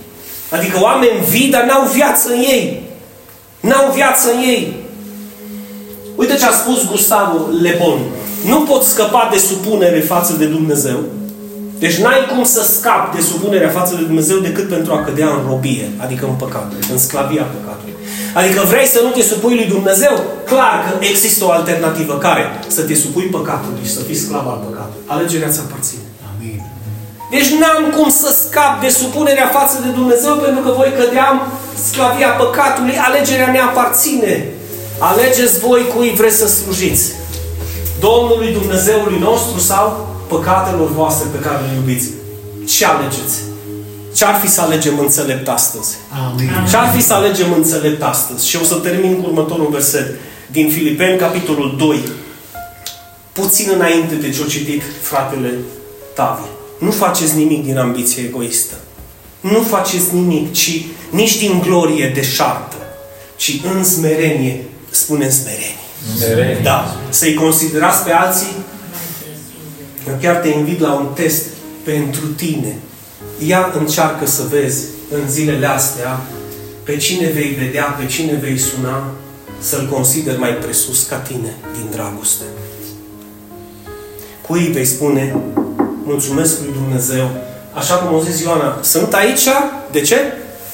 Adică 0.50 0.78
oameni 0.80 1.24
vii, 1.28 1.50
dar 1.50 1.64
n-au 1.64 1.86
viață 1.94 2.28
în 2.28 2.38
ei. 2.38 2.82
N-au 3.60 3.92
viață 3.92 4.30
în 4.32 4.38
ei. 4.38 4.76
Uite 6.16 6.34
ce 6.34 6.44
a 6.44 6.50
spus 6.50 6.86
Gustavo 6.90 7.38
Lebon. 7.60 7.98
Nu 8.44 8.60
pot 8.60 8.82
scăpa 8.82 9.28
de 9.32 9.38
supunere 9.38 10.00
față 10.00 10.32
de 10.32 10.44
Dumnezeu. 10.44 10.98
Deci 11.78 11.96
n-ai 11.96 12.26
cum 12.34 12.44
să 12.44 12.62
scapi 12.62 13.16
de 13.16 13.22
supunerea 13.22 13.68
față 13.68 13.94
de 13.94 14.02
Dumnezeu 14.02 14.38
decât 14.38 14.68
pentru 14.68 14.92
a 14.92 15.04
cădea 15.04 15.28
în 15.28 15.40
robie, 15.48 15.90
adică 15.96 16.24
în 16.26 16.34
păcat, 16.34 16.72
în 16.92 16.98
sclavia 16.98 17.42
păcatului. 17.42 17.94
Adică 18.34 18.60
vrei 18.72 18.86
să 18.86 19.00
nu 19.02 19.10
te 19.10 19.22
supui 19.22 19.54
lui 19.54 19.72
Dumnezeu? 19.76 20.14
Clar 20.44 20.76
că 20.86 21.04
există 21.04 21.44
o 21.44 21.50
alternativă. 21.50 22.14
Care? 22.18 22.44
Să 22.66 22.82
te 22.82 22.94
supui 22.94 23.22
păcatului 23.22 23.84
și 23.84 23.92
să 23.92 24.00
fii 24.00 24.22
sclav 24.24 24.46
al 24.46 24.60
păcatului. 24.66 25.04
Alegerea 25.06 25.48
ți 25.54 25.60
aparține. 25.64 26.06
Amin. 26.30 26.60
Deci 27.30 27.48
n-am 27.60 27.82
cum 27.96 28.10
să 28.10 28.36
scap 28.42 28.80
de 28.84 28.88
supunerea 28.88 29.48
față 29.58 29.76
de 29.84 29.90
Dumnezeu 29.98 30.34
pentru 30.44 30.60
că 30.64 30.70
voi 30.76 30.92
cădeam 30.98 31.36
sclavia 31.88 32.28
păcatului, 32.28 32.96
alegerea 33.08 33.50
ne 33.50 33.60
aparține. 33.60 34.32
Alegeți 34.98 35.58
voi 35.58 35.82
cui 35.94 36.10
vreți 36.20 36.36
să 36.36 36.48
slujiți. 36.48 37.04
Domnului 38.00 38.52
Dumnezeului 38.52 39.18
nostru 39.18 39.58
sau 39.58 40.08
păcatelor 40.28 40.92
voastre 40.92 41.28
pe 41.32 41.38
care 41.38 41.58
le 41.66 41.74
iubiți. 41.76 42.08
Ce 42.66 42.84
alegeți? 42.86 43.38
Ce-ar 44.14 44.34
fi 44.34 44.48
să 44.48 44.60
alegem 44.60 44.98
înțelept 44.98 45.48
astăzi? 45.48 45.96
Amin. 46.26 46.50
Ce-ar 46.70 46.92
fi 46.94 47.02
să 47.02 47.12
alegem 47.12 47.52
înțelept 47.52 48.02
astăzi? 48.02 48.48
Și 48.48 48.56
o 48.56 48.64
să 48.64 48.74
termin 48.74 49.20
cu 49.20 49.26
următorul 49.28 49.68
verset 49.70 50.14
din 50.46 50.70
Filipeni, 50.70 51.18
capitolul 51.18 51.74
2. 51.78 52.02
Puțin 53.32 53.70
înainte 53.74 54.14
de 54.14 54.30
ce 54.30 54.42
a 54.42 54.48
citit 54.48 54.82
fratele 55.00 55.54
Tavi. 56.14 56.46
Nu 56.78 56.90
faceți 56.90 57.36
nimic 57.36 57.64
din 57.64 57.78
ambiție 57.78 58.22
egoistă. 58.22 58.74
Nu 59.40 59.60
faceți 59.60 60.14
nimic, 60.14 60.52
ci 60.52 60.84
nici 61.10 61.38
din 61.38 61.60
glorie 61.60 62.12
deșartă, 62.14 62.76
ci 63.36 63.60
în 63.74 63.84
smerenie, 63.84 64.64
spune 64.90 65.24
în 65.24 65.30
smerenie. 65.30 65.77
Smerenie. 66.16 66.60
Da. 66.62 66.96
Să-i 67.08 67.34
considerați 67.34 68.04
pe 68.04 68.12
alții 68.12 68.56
eu 70.08 70.16
chiar 70.20 70.36
te 70.36 70.48
invit 70.48 70.80
la 70.80 70.92
un 70.92 71.06
test 71.14 71.44
pentru 71.84 72.26
tine. 72.26 72.76
Ia 73.46 73.72
încearcă 73.78 74.26
să 74.26 74.42
vezi 74.50 74.84
în 75.10 75.30
zilele 75.30 75.66
astea 75.66 76.20
pe 76.82 76.96
cine 76.96 77.30
vei 77.30 77.56
vedea, 77.64 77.84
pe 77.84 78.06
cine 78.06 78.32
vei 78.32 78.58
suna, 78.58 79.10
să-l 79.58 79.88
consideri 79.92 80.38
mai 80.38 80.50
presus 80.54 81.06
ca 81.06 81.16
tine 81.16 81.54
din 81.72 81.86
dragoste. 81.90 82.44
Cui 84.46 84.60
vei 84.60 84.84
spune, 84.84 85.36
mulțumesc 86.04 86.60
lui 86.60 86.72
Dumnezeu, 86.72 87.30
așa 87.74 87.94
cum 87.94 88.18
a 88.18 88.22
zis 88.22 88.40
Ioana, 88.40 88.78
sunt 88.82 89.14
aici, 89.14 89.48
de 89.92 90.00
ce? 90.00 90.16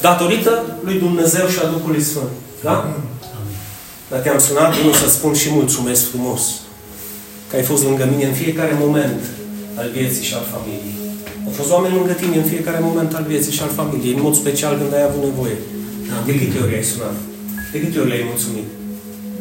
Datorită 0.00 0.62
lui 0.80 0.98
Dumnezeu 0.98 1.46
și 1.46 1.58
a 1.64 1.66
Duhului 1.66 2.02
Sfânt. 2.02 2.28
Da? 2.62 2.96
Dar 4.14 4.22
te-am 4.22 4.42
sunat, 4.48 4.72
nu 4.84 4.92
să 5.02 5.06
spun 5.16 5.32
și 5.42 5.48
mulțumesc 5.60 6.02
frumos 6.10 6.42
că 7.48 7.54
ai 7.56 7.66
fost 7.70 7.82
lângă 7.88 8.04
mine 8.12 8.26
în 8.30 8.36
fiecare 8.42 8.74
moment 8.84 9.22
al 9.80 9.88
vieții 9.96 10.24
și 10.28 10.34
al 10.38 10.46
familiei. 10.54 10.96
Au 11.46 11.52
fost 11.58 11.70
oameni 11.74 11.96
lângă 11.98 12.12
tine 12.22 12.36
în 12.42 12.48
fiecare 12.52 12.80
moment 12.88 13.10
al 13.18 13.24
vieții 13.32 13.56
și 13.56 13.62
al 13.66 13.72
familiei, 13.80 14.16
în 14.16 14.24
mod 14.26 14.34
special 14.42 14.72
când 14.80 14.92
ai 14.98 15.04
avut 15.08 15.22
nevoie. 15.28 15.56
De 16.26 16.32
câte 16.38 16.56
ori 16.64 16.74
ai 16.78 16.86
sunat? 16.92 17.16
De 17.72 17.78
câte 17.82 17.96
ori 18.00 18.10
le-ai 18.10 18.26
mulțumit? 18.30 18.68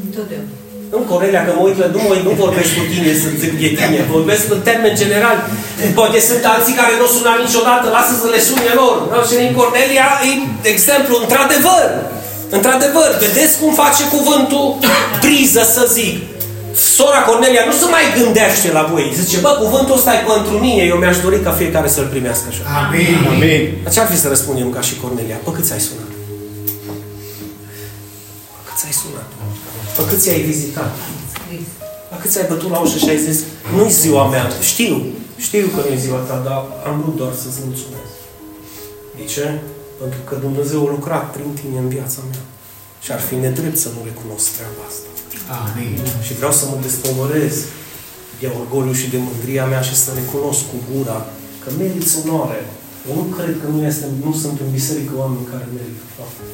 Întotdeauna. 0.08 0.56
Nu, 0.92 1.00
Corelia, 1.12 1.42
că 1.46 1.52
mă 1.58 1.62
uit 1.68 1.78
la... 1.82 1.88
Nu, 1.96 2.02
mă, 2.10 2.16
nu 2.28 2.34
vorbesc 2.44 2.72
cu 2.78 2.84
tine 2.92 3.12
să 3.22 3.28
zic 3.42 3.54
de 3.64 3.70
tine. 3.80 4.00
Vorbesc 4.16 4.44
în 4.56 4.62
termen 4.70 4.94
general. 5.02 5.38
Poate 6.00 6.18
sunt 6.30 6.44
alții 6.54 6.80
care 6.82 6.94
nu 7.02 7.08
sună 7.16 7.32
niciodată. 7.46 7.86
Lasă 7.98 8.14
să 8.24 8.28
le 8.34 8.42
sune 8.50 8.72
lor. 8.82 8.96
Da? 9.12 9.20
Și 9.30 9.36
în 9.48 9.52
Cornelia 9.60 10.08
e 10.30 10.32
exemplu. 10.74 11.14
Într-adevăr. 11.24 11.88
Într-adevăr. 12.58 13.10
Vedeți 13.26 13.54
cum 13.60 13.72
face 13.84 14.04
cuvântul 14.16 14.66
priză, 15.24 15.64
să 15.76 15.84
zic. 15.98 16.16
Sora 16.96 17.22
Cornelia 17.28 17.64
nu 17.70 17.76
se 17.82 17.86
mai 17.96 18.06
gândește 18.18 18.72
la 18.78 18.84
voi. 18.92 19.06
Zice, 19.20 19.38
bă, 19.46 19.52
cuvântul 19.64 19.96
ăsta 20.00 20.12
e 20.14 20.22
pentru 20.34 20.56
mine. 20.66 20.84
Eu 20.92 20.98
mi-aș 20.98 21.18
dori 21.26 21.40
ca 21.46 21.52
fiecare 21.52 21.88
să-l 21.96 22.08
primească 22.14 22.46
așa. 22.50 22.64
Amin. 22.82 23.18
Amin. 23.34 23.64
Dar 23.84 23.94
ce 23.94 24.00
ar 24.00 24.08
fi 24.14 24.18
să 24.24 24.28
răspundem 24.28 24.70
ca 24.76 24.82
și 24.82 24.94
Cornelia? 25.02 25.40
Pe 25.46 25.52
câți 25.56 25.74
ai 25.74 25.80
sunat? 25.88 26.12
Pe 28.58 28.62
câți 28.70 28.86
ai 28.90 28.96
sunat? 29.02 29.30
Pe 29.96 30.04
câți 30.10 30.30
ai 30.30 30.42
vizitat? 30.52 30.92
Scris. 31.34 31.68
La 32.12 32.18
câți 32.22 32.40
ai 32.40 32.46
bătut 32.52 32.70
la 32.72 32.78
ușă 32.78 32.98
și 32.98 33.10
ai 33.10 33.22
zis, 33.28 33.40
nu-i 33.76 33.92
ziua 33.92 34.24
mea, 34.34 34.46
știu, 34.62 35.06
știu 35.38 35.66
că 35.76 35.80
nu-i 35.88 36.04
ziua 36.06 36.18
ta, 36.18 36.42
dar 36.46 36.60
am 36.88 36.96
vrut 37.02 37.16
doar 37.18 37.32
să-ți 37.42 37.60
mulțumesc. 37.66 38.14
De 39.18 39.24
ce? 39.34 39.46
Pentru 40.04 40.22
că 40.28 40.36
Dumnezeu 40.46 40.80
a 40.88 40.94
lucrat 40.98 41.26
prin 41.36 41.52
tine 41.60 41.78
în 41.84 41.90
viața 41.98 42.20
mea. 42.30 42.44
Și 43.04 43.10
ar 43.16 43.22
fi 43.28 43.36
nedrept 43.46 43.78
să 43.86 43.90
nu 43.96 44.02
recunosc 44.10 44.48
treaba 44.58 44.84
asta. 44.90 45.08
Amin. 45.62 45.94
Și 46.26 46.34
vreau 46.40 46.54
să 46.60 46.64
mă 46.70 46.78
despovărez 46.88 47.56
de 48.42 48.48
orgoliu 48.60 48.94
și 49.02 49.08
de 49.14 49.20
mândria 49.28 49.66
mea 49.74 49.84
și 49.88 49.96
să 50.04 50.10
recunosc 50.22 50.62
cu 50.72 50.78
gura 50.90 51.18
că 51.62 51.68
meriți 51.80 52.14
onoare. 52.22 52.62
Eu 53.08 53.14
nu 53.20 53.26
cred 53.36 53.54
că 53.62 53.68
nu, 53.74 53.80
este, 53.90 54.06
nu 54.26 54.32
sunt 54.42 54.58
în 54.64 54.70
biserică 54.78 55.14
oameni 55.22 55.50
care 55.52 55.66
merită 55.78 56.06
faptul. 56.18 56.46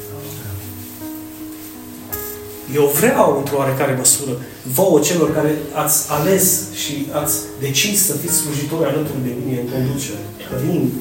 Eu 2.80 2.86
vreau, 3.00 3.38
într-o 3.38 3.58
oarecare 3.58 3.94
măsură, 4.04 4.34
vouă 4.78 5.00
celor 5.00 5.34
care 5.34 5.52
ați 5.84 6.00
ales 6.18 6.46
și 6.82 7.08
ați 7.22 7.36
decis 7.60 8.06
să 8.06 8.14
fiți 8.22 8.40
slujitori 8.42 8.90
alături 8.90 9.26
de 9.28 9.34
mine 9.40 9.60
în 9.60 9.70
conducere. 9.74 10.24
Călin, 10.50 10.92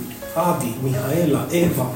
Adi, 0.49 0.73
Mihaela, 0.83 1.47
Eva. 1.51 1.89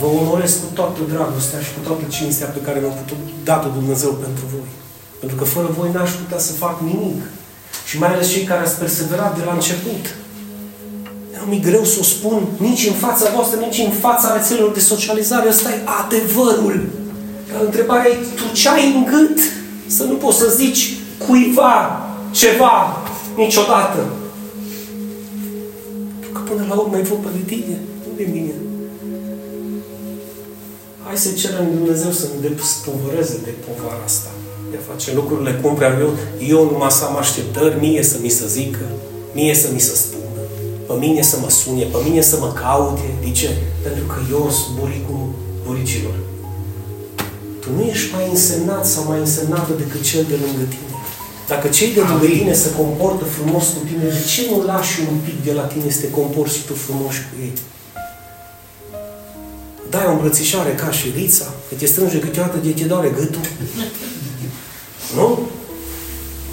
Vă 0.00 0.06
onorez 0.06 0.52
cu 0.62 0.68
toată 0.78 1.00
dragostea 1.12 1.60
și 1.60 1.74
cu 1.76 1.80
toată 1.86 2.04
cinstea 2.16 2.46
pe 2.46 2.60
care 2.66 2.78
mi-a 2.80 2.96
putut 3.02 3.20
dat 3.44 3.62
Dumnezeu 3.78 4.12
pentru 4.24 4.44
voi. 4.52 4.68
Pentru 5.20 5.36
că 5.36 5.44
fără 5.44 5.68
voi 5.78 5.88
n-aș 5.92 6.10
putea 6.10 6.38
să 6.38 6.52
fac 6.52 6.80
nimic. 6.80 7.20
Și 7.88 7.98
mai 7.98 8.12
ales 8.12 8.30
cei 8.32 8.44
care 8.50 8.60
ați 8.60 8.78
perseverat 8.78 9.38
de 9.38 9.44
la 9.44 9.52
început. 9.52 10.04
Nu 11.38 11.44
mi 11.52 11.60
greu 11.60 11.84
să 11.84 11.96
o 12.00 12.02
spun 12.02 12.46
nici 12.56 12.86
în 12.86 12.92
fața 12.92 13.30
voastră, 13.34 13.58
nici 13.60 13.78
în 13.78 13.90
fața 13.90 14.36
rețelelor 14.36 14.72
de 14.72 14.80
socializare. 14.80 15.48
Ăsta 15.48 15.70
e 15.70 15.80
adevărul. 16.02 16.88
Dar 17.52 17.60
întrebarea 17.64 18.10
e, 18.10 18.16
tu 18.36 18.54
ce 18.54 18.68
ai 18.68 18.94
în 18.94 19.04
gât? 19.04 19.38
Să 19.86 20.04
nu 20.04 20.14
poți 20.14 20.38
să 20.38 20.54
zici 20.56 20.96
cuiva 21.26 22.00
ceva 22.30 23.02
niciodată. 23.36 24.06
Pentru 26.20 26.30
că 26.32 26.40
până 26.50 26.66
la 26.68 26.74
urmă 26.74 26.98
e 26.98 27.02
vorba 27.02 27.28
de 27.32 27.42
tine, 27.54 27.80
nu 28.06 28.16
de 28.16 28.28
mine. 28.32 28.52
Hai 31.16 31.24
să 31.30 31.40
cerem 31.42 31.64
lui 31.66 31.76
Dumnezeu 31.80 32.12
să 32.20 32.26
ne 32.40 32.48
despovăreze 32.60 33.36
de 33.46 33.52
povara 33.64 34.04
asta. 34.10 34.30
De 34.70 34.76
a 34.80 34.88
face 34.90 35.08
lucrurile 35.20 35.52
cum 35.62 35.74
vreau 35.74 35.94
eu. 36.04 36.10
Eu 36.54 36.60
numai 36.72 36.90
să 36.98 37.02
am 37.04 37.16
așteptări, 37.16 37.80
mie 37.84 38.02
să 38.10 38.16
mi 38.24 38.32
se 38.38 38.46
zică, 38.56 38.86
mie 39.38 39.54
să 39.62 39.68
mi 39.74 39.82
se 39.88 39.94
spună, 40.04 40.40
pe 40.86 40.94
mine 41.04 41.22
să 41.30 41.36
mă 41.42 41.50
sune, 41.60 41.82
pe 41.82 41.98
mine 42.06 42.20
să 42.30 42.36
mă 42.42 42.50
caute. 42.62 43.08
De 43.24 43.30
ce? 43.38 43.50
Pentru 43.86 44.04
că 44.12 44.18
eu 44.30 44.42
sunt 44.58 44.72
buricul 44.78 45.22
buricilor. 45.66 46.16
Tu 47.60 47.68
nu 47.76 47.82
ești 47.92 48.14
mai 48.14 48.26
însemnat 48.34 48.84
sau 48.92 49.02
mai 49.10 49.18
însemnată 49.18 49.72
decât 49.82 50.02
cel 50.10 50.24
de 50.32 50.36
lângă 50.44 50.64
tine. 50.74 50.94
Dacă 51.52 51.66
cei 51.68 51.90
de 51.96 52.02
lângă 52.08 52.26
tine 52.26 52.54
se 52.64 52.70
comportă 52.80 53.24
frumos 53.36 53.64
cu 53.74 53.80
tine, 53.88 54.04
de 54.16 54.22
ce 54.32 54.42
nu 54.50 54.56
lași 54.70 54.96
un 55.12 55.18
pic 55.26 55.36
de 55.48 55.52
la 55.58 55.64
tine 55.72 55.90
să 55.90 56.00
te 56.00 56.10
comporți 56.18 56.56
și 56.56 56.66
tu 56.68 56.74
frumos 56.86 57.14
cu 57.26 57.34
ei? 57.46 57.52
Dai 59.96 60.06
o 60.08 60.10
îmbrățișare 60.10 60.72
ca 60.82 60.90
și 60.90 61.12
Rița, 61.16 61.44
că 61.68 61.74
te 61.78 61.86
strânge 61.86 62.18
câteodată 62.18 62.56
de 62.62 62.70
te 62.70 62.84
doare 62.84 63.08
gâtul. 63.18 63.40
Nu? 65.14 65.48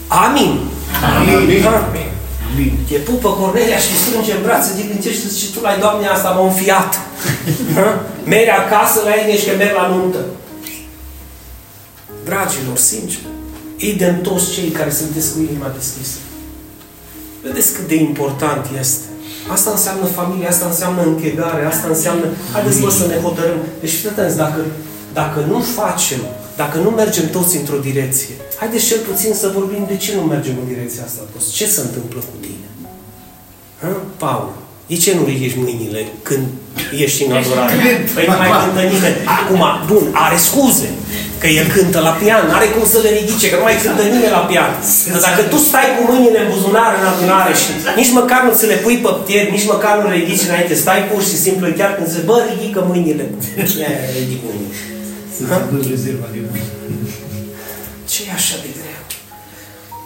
Amin. 0.07 0.59
Amin. 1.17 1.61
Ha? 1.61 1.91
Amin. 2.51 2.71
Te 2.89 2.97
pupă 2.97 3.29
Cornelia 3.29 3.77
și 3.77 3.87
te 3.87 3.97
strânge 4.05 4.31
în 4.33 4.41
brațe, 4.43 4.71
te 4.77 4.87
gândești 4.87 5.39
și 5.39 5.51
tu 5.53 5.61
la 5.61 5.77
Doamne 5.79 6.07
asta 6.07 6.29
m-a 6.29 6.45
înfiat. 6.45 6.99
Ha? 7.75 8.05
Mergi 8.25 8.49
acasă 8.49 8.99
la 9.03 9.11
ei, 9.15 9.33
ești 9.33 9.49
că 9.49 9.55
merg 9.57 9.75
la 9.75 9.87
nuntă. 9.87 10.19
Dragilor, 12.23 12.77
sincer, 12.77 13.19
idem 13.77 14.21
toți 14.21 14.51
cei 14.51 14.69
care 14.69 14.91
sunteți 14.91 15.33
cu 15.33 15.39
inima 15.39 15.71
deschisă. 15.77 16.17
Vedeți 17.41 17.73
cât 17.73 17.87
de 17.87 17.95
important 17.95 18.65
este 18.79 19.05
Asta 19.47 19.69
înseamnă 19.71 20.05
familie, 20.05 20.47
asta 20.47 20.65
înseamnă 20.65 21.01
închegare, 21.01 21.65
asta 21.65 21.87
înseamnă... 21.87 22.25
Haideți 22.53 22.81
mă 22.81 22.89
să 22.89 23.05
ne 23.07 23.17
hotărâm. 23.25 23.57
Deci 23.79 23.89
fiți 23.89 24.07
atenți, 24.07 24.37
dacă, 24.37 24.59
dacă 25.13 25.45
nu 25.47 25.59
facem, 25.59 26.21
dacă 26.55 26.77
nu 26.77 26.89
mergem 26.89 27.29
toți 27.29 27.57
într-o 27.57 27.77
direcție, 27.77 28.35
haideți 28.59 28.85
cel 28.85 28.99
puțin 29.09 29.33
să 29.33 29.51
vorbim 29.53 29.83
de 29.87 29.97
ce 29.97 30.15
nu 30.15 30.21
mergem 30.21 30.55
în 30.61 30.67
direcția 30.73 31.03
asta 31.05 31.21
toți. 31.33 31.51
Ce 31.51 31.65
se 31.67 31.81
întâmplă 31.81 32.19
cu 32.19 32.35
tine? 32.41 32.67
Ha? 33.81 34.01
Paul, 34.17 34.49
de 34.87 34.95
ce 34.95 35.15
nu 35.15 35.25
ridici 35.25 35.55
mâinile 35.55 36.07
când 36.21 36.45
ești 36.97 37.23
în 37.23 37.31
adorare? 37.31 37.73
Păi 38.13 38.25
nu 38.27 38.37
mai 38.37 38.49
cântă 38.63 38.81
nimeni. 38.93 39.15
Acum, 39.39 39.63
bun, 39.87 40.05
are 40.13 40.37
scuze. 40.37 40.89
Că 41.43 41.49
el 41.59 41.67
cântă 41.75 41.99
la 42.09 42.13
pian, 42.21 42.43
are 42.57 42.67
cum 42.75 42.85
să 42.93 42.99
le 43.05 43.11
ridice, 43.19 43.45
că 43.49 43.55
nu 43.59 43.65
mai 43.67 43.81
cântă 43.83 44.03
nimeni 44.13 44.37
la 44.39 44.43
pian. 44.49 44.71
Dar 45.11 45.21
dacă 45.27 45.41
tu 45.51 45.57
stai 45.67 45.89
cu 45.95 46.01
mâinile 46.11 46.39
în 46.43 46.49
buzunar 46.53 46.91
în 46.99 47.05
adunare 47.11 47.53
și 47.61 47.69
nici 47.99 48.15
măcar 48.19 48.39
nu 48.45 48.51
ți 48.57 48.65
le 48.71 48.77
pui 48.83 48.97
pe 49.05 49.11
piept, 49.27 49.51
nici 49.55 49.71
măcar 49.73 49.93
nu 50.01 50.07
le 50.09 50.17
ridici 50.21 50.47
înainte, 50.47 50.73
stai 50.83 51.01
pur 51.11 51.21
și 51.29 51.37
simplu, 51.45 51.63
chiar 51.79 51.91
când 51.95 52.07
zice, 52.11 52.27
bă, 52.29 52.37
ridică 52.51 52.79
mâinile. 52.91 53.25
Ia, 53.81 53.91
ridic 54.17 54.39
mâinile. 54.47 54.75
Să-ți 55.35 55.53
aduci 55.57 55.89
rezerva 55.93 56.27
de 56.33 56.39
mâine. 56.49 56.71
ce 58.11 58.19
e 58.27 58.31
așa 58.39 58.55
de 58.63 58.69
greu? 58.79 59.01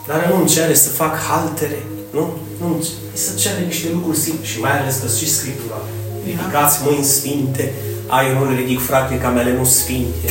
Dar 0.07 0.19
nu 0.29 0.33
îmi 0.39 0.51
cere 0.55 0.75
să 0.83 0.89
fac 1.01 1.13
haltere, 1.27 1.81
nu? 2.15 2.23
Nu 2.59 2.65
îmi 2.71 2.83
să 3.25 3.31
cere 3.41 3.61
niște 3.71 3.87
lucruri 3.95 4.19
simple 4.25 4.45
și 4.51 4.57
mai 4.65 4.73
ales 4.79 4.95
că 5.01 5.07
și 5.19 5.27
Scriptura. 5.37 5.79
Ridicați 6.25 6.75
mâini 6.85 7.11
sfinte, 7.15 7.65
ai, 8.07 8.27
eu 8.29 8.37
nu 8.37 8.49
le 8.49 8.55
ridic, 8.55 8.79
frate, 8.79 9.17
că 9.17 9.27
mele 9.27 9.53
nu 9.53 9.65
sfinte. 9.65 10.29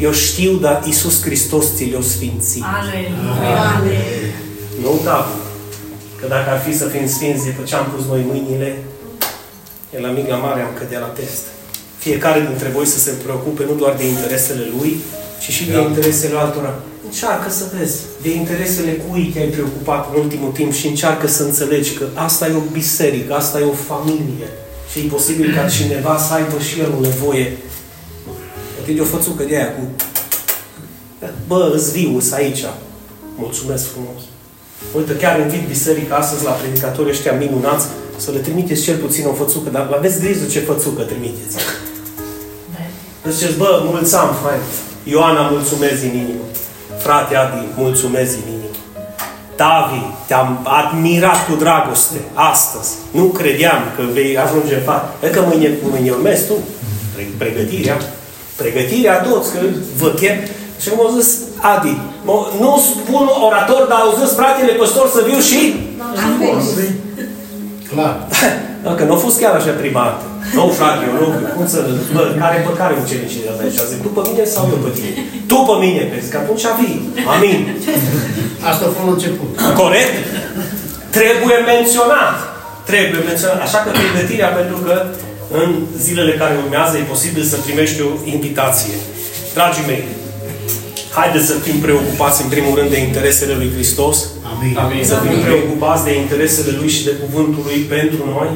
Eu 0.00 0.12
știu, 0.12 0.52
dar 0.52 0.82
Iisus 0.86 1.22
Hristos 1.22 1.66
ți 1.76 1.84
le-o 1.84 2.00
sfințit. 2.00 2.64
Aleluia. 2.80 3.82
Nu, 4.82 5.00
da. 5.04 5.32
Că 6.20 6.26
dacă 6.28 6.50
ar 6.50 6.60
fi 6.60 6.76
să 6.76 6.84
fim 6.84 7.06
sfinți 7.08 7.44
după 7.44 7.62
ce 7.64 7.74
am 7.74 7.86
pus 7.94 8.04
noi 8.06 8.24
mâinile, 8.30 8.78
e 9.94 10.00
la 10.00 10.08
mica 10.08 10.36
mare 10.36 10.60
am 10.60 10.74
cădea 10.78 11.00
la 11.00 11.06
test. 11.06 11.44
Fiecare 11.98 12.40
dintre 12.48 12.68
voi 12.68 12.86
să 12.86 12.98
se 12.98 13.10
preocupe 13.22 13.64
nu 13.68 13.74
doar 13.74 13.94
de 13.94 14.08
interesele 14.08 14.64
lui, 14.78 14.96
ci 15.42 15.50
și 15.50 15.64
de 15.64 15.80
interesele 15.80 16.36
altora. 16.38 16.74
Încearcă 17.04 17.50
să 17.50 17.64
vezi 17.78 17.96
de 18.22 18.34
interesele 18.34 18.90
cui 18.90 19.30
te-ai 19.32 19.46
preocupat 19.46 20.08
în 20.14 20.20
ultimul 20.20 20.50
timp 20.50 20.72
și 20.72 20.86
încearcă 20.86 21.26
să 21.26 21.42
înțelegi 21.42 21.92
că 21.92 22.04
asta 22.14 22.46
e 22.46 22.54
o 22.54 22.70
biserică, 22.72 23.34
asta 23.34 23.60
e 23.60 23.62
o 23.62 23.72
familie. 23.92 24.48
Și 24.92 24.98
e 24.98 25.08
posibil 25.10 25.54
ca 25.54 25.68
cineva 25.68 26.18
să 26.18 26.32
aibă 26.32 26.58
și 26.58 26.80
el 26.80 26.92
o 26.96 27.00
nevoie. 27.00 27.56
Uite, 28.86 29.00
o 29.00 29.04
fățucă 29.04 29.42
de 29.42 29.56
aia 29.56 29.72
cu... 29.74 29.80
Bă, 31.46 31.72
îți 31.74 31.92
viu, 31.92 32.16
îs 32.16 32.32
aici. 32.32 32.64
Mulțumesc 33.36 33.84
frumos. 33.92 34.20
Uite, 34.96 35.16
chiar 35.16 35.40
invit 35.40 35.66
biserica 35.66 36.14
astăzi 36.16 36.44
la 36.44 36.50
predicatorii 36.50 37.10
ăștia 37.10 37.32
minunați 37.32 37.86
să 38.16 38.30
le 38.30 38.38
trimiteți 38.38 38.82
cel 38.82 38.96
puțin 38.96 39.26
o 39.26 39.32
fățucă, 39.32 39.70
dar 39.70 39.90
aveți 39.96 40.20
grijă 40.20 40.46
ce 40.46 40.60
fățucă 40.60 41.02
trimiteți. 41.02 41.56
Ziceți, 43.30 43.56
bă, 43.56 43.82
mulți 43.84 44.14
am, 44.14 44.34
fain. 44.42 44.60
Ioana, 45.04 45.48
mulțumesc 45.48 46.00
din 46.00 46.14
inimă. 46.14 46.44
Frate 46.98 47.36
Adi, 47.36 47.66
mulțumesc 47.76 48.30
din 48.32 48.42
inimă. 48.46 48.51
Davi, 49.62 50.00
te-am 50.28 50.48
admirat 50.80 51.38
cu 51.48 51.54
dragoste 51.64 52.18
astăzi. 52.52 52.90
Nu 53.18 53.24
credeam 53.38 53.80
că 53.96 54.02
vei 54.16 54.38
ajunge 54.44 54.74
în 54.74 54.84
față. 54.90 55.06
E 55.24 55.26
că 55.36 55.40
mâine, 55.48 55.68
mâine 55.90 56.10
urmezi 56.10 56.46
tu. 56.46 56.56
Pre- 57.14 57.34
Pregătirea. 57.42 57.96
Pregătirea 58.60 59.16
toți, 59.28 59.52
că 59.52 59.58
vă 60.00 60.08
chem. 60.20 60.36
Și 60.82 60.88
m-au 60.96 61.10
zis, 61.18 61.28
Adi, 61.72 61.94
mă- 62.28 62.48
nu 62.62 62.70
spun 62.90 63.24
orator, 63.46 63.82
dar 63.90 64.00
au 64.06 64.12
zis 64.20 64.30
fratele 64.40 64.72
păstor 64.72 65.06
să 65.16 65.20
viu 65.28 65.38
și... 65.48 65.60
Clar. 67.90 68.14
Dacă 68.88 69.02
nu 69.04 69.12
a 69.14 69.16
fost 69.26 69.36
chiar 69.40 69.54
așa 69.60 69.72
prima 69.82 70.02
dată. 70.08 70.24
Nu, 70.56 70.64
frate, 70.78 71.02
eu 71.08 71.14
nu, 71.20 71.26
cum 71.56 71.66
să... 71.74 71.78
Bă, 72.14 72.22
care 72.42 72.56
pe 72.68 72.72
care 72.80 72.92
ucenicii 73.04 73.42
de 73.44 73.50
aici? 73.62 73.80
Zic, 73.90 74.00
tu 74.04 74.10
pe 74.16 74.22
mine 74.30 74.44
sau 74.54 74.64
eu 74.74 74.78
pe 74.84 74.90
tine? 74.96 75.10
Tu 75.50 75.56
pe 75.68 75.74
mine, 75.84 76.02
pentru 76.12 76.28
că 76.32 76.36
atunci 76.42 76.64
vii. 76.80 76.98
Amin. 77.34 77.58
Asta 78.70 78.84
a 78.84 78.92
fost 78.96 79.06
la 79.08 79.12
început. 79.18 79.50
Corect? 79.82 80.14
Trebuie 81.18 81.56
menționat. 81.72 82.36
Trebuie 82.90 83.22
menționat. 83.30 83.60
Așa 83.66 83.78
că 83.84 83.90
pregătirea, 84.00 84.50
pentru 84.60 84.76
că 84.84 84.94
în 85.60 85.70
zilele 86.06 86.32
care 86.40 86.54
urmează 86.64 86.94
e 86.96 87.12
posibil 87.14 87.42
să 87.52 87.56
primești 87.56 88.00
o 88.08 88.10
invitație. 88.34 88.96
Dragii 89.54 89.88
mei, 89.90 90.04
haideți 91.18 91.46
să 91.46 91.56
fim 91.66 91.78
preocupați 91.86 92.42
în 92.42 92.48
primul 92.48 92.74
rând 92.78 92.90
de 92.90 92.98
interesele 93.08 93.54
lui 93.60 93.70
Hristos. 93.74 94.16
Amin. 94.52 94.76
Amin. 94.84 95.04
Să 95.04 95.16
fim 95.24 95.38
preocupați 95.48 96.04
de 96.04 96.12
interesele 96.22 96.72
Lui 96.80 96.88
și 96.88 97.04
de 97.04 97.14
Cuvântul 97.22 97.62
Lui 97.68 97.78
pentru 97.96 98.22
noi 98.36 98.50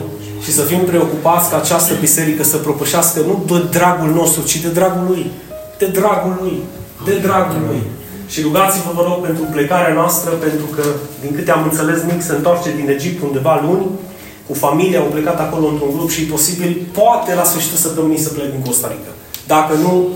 și 0.44 0.52
să 0.52 0.62
fim 0.62 0.78
preocupați 0.78 1.50
ca 1.50 1.56
această 1.56 1.92
biserică 2.00 2.42
să 2.42 2.56
propășească 2.56 3.20
nu 3.20 3.44
de 3.46 3.78
dragul 3.78 4.10
nostru, 4.20 4.42
ci 4.42 4.56
de 4.56 4.68
dragul 4.68 5.04
Lui. 5.08 5.30
De 5.78 5.86
dragul 5.86 6.34
Lui. 6.40 6.56
De 7.04 7.14
dragul 7.26 7.60
Lui. 7.68 7.82
Și 8.32 8.40
rugați-vă, 8.46 8.90
vă 8.94 9.02
rog, 9.08 9.18
pentru 9.28 9.44
plecarea 9.54 9.94
noastră, 10.00 10.30
pentru 10.30 10.66
că, 10.76 10.84
din 11.22 11.32
câte 11.36 11.50
am 11.50 11.62
înțeles, 11.70 11.98
Nic 12.02 12.22
se 12.22 12.34
întoarce 12.34 12.68
din 12.78 12.88
Egipt 12.96 13.22
undeva 13.22 13.64
luni, 13.66 13.86
cu 14.46 14.54
familia, 14.54 15.00
au 15.00 15.06
plecat 15.06 15.38
acolo 15.40 15.66
într-un 15.66 15.92
grup 15.96 16.10
și 16.10 16.22
posibil, 16.34 16.86
poate 16.92 17.34
la 17.34 17.44
sfârșitul 17.44 17.78
săptămânii 17.78 18.24
să 18.26 18.28
plec 18.28 18.50
din 18.50 18.62
Costa 18.66 18.88
Rica. 18.94 19.12
Dacă 19.46 19.74
nu, 19.74 20.08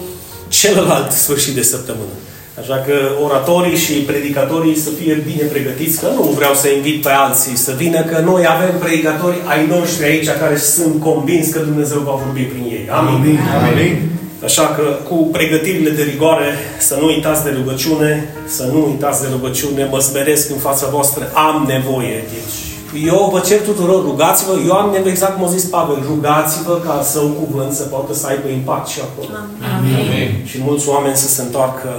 celălalt 0.48 1.10
sfârșit 1.10 1.54
de 1.54 1.62
săptămână. 1.62 2.14
Așa 2.60 2.76
că 2.86 2.94
oratorii 3.24 3.76
și 3.76 3.92
predicatorii 3.92 4.76
să 4.76 4.90
fie 5.00 5.22
bine 5.26 5.44
pregătiți, 5.48 6.00
că 6.00 6.08
nu 6.14 6.22
vreau 6.22 6.54
să 6.54 6.68
invit 6.68 7.02
pe 7.02 7.10
alții 7.10 7.56
să 7.56 7.72
vină, 7.76 8.00
că 8.02 8.22
noi 8.24 8.42
avem 8.54 8.78
predicatori 8.78 9.36
ai 9.46 9.66
noștri 9.66 10.04
aici 10.04 10.28
care 10.40 10.56
sunt 10.56 11.00
convins 11.00 11.48
că 11.48 11.58
Dumnezeu 11.58 11.98
va 11.98 12.20
vorbi 12.24 12.42
prin 12.42 12.64
ei. 12.64 12.88
Amin. 12.90 13.14
Amin. 13.14 13.38
Amin. 13.72 14.19
Așa 14.44 14.66
că 14.76 14.82
cu 15.08 15.14
pregătirile 15.14 15.90
de 15.90 16.02
rigoare, 16.02 16.48
să 16.78 16.96
nu 17.00 17.06
uitați 17.06 17.44
de 17.44 17.50
rugăciune, 17.58 18.34
să 18.46 18.64
nu 18.72 18.86
uitați 18.86 19.20
de 19.22 19.28
rugăciune, 19.30 19.88
mă 19.90 20.00
smeresc 20.00 20.50
în 20.50 20.56
fața 20.56 20.86
voastră, 20.88 21.30
am 21.34 21.64
nevoie. 21.66 22.24
Deci, 22.32 22.58
eu 23.06 23.28
vă 23.32 23.40
cer 23.40 23.60
tuturor, 23.60 24.02
rugați-vă, 24.04 24.52
eu 24.66 24.72
am 24.72 24.90
nevoie, 24.90 25.12
exact 25.12 25.34
cum 25.36 25.46
a 25.46 25.50
zis 25.50 25.64
Pavel, 25.64 26.02
rugați-vă 26.06 26.74
ca 26.86 27.02
său 27.02 27.26
cuvânt 27.26 27.72
să 27.72 27.82
poată 27.82 28.14
să 28.14 28.26
aibă 28.26 28.48
impact 28.48 28.88
și 28.88 29.00
acolo. 29.08 29.36
Amin. 29.76 30.46
Și 30.50 30.56
mulți 30.60 30.88
oameni 30.88 31.16
să 31.16 31.28
se 31.28 31.42
întoarcă 31.42 31.90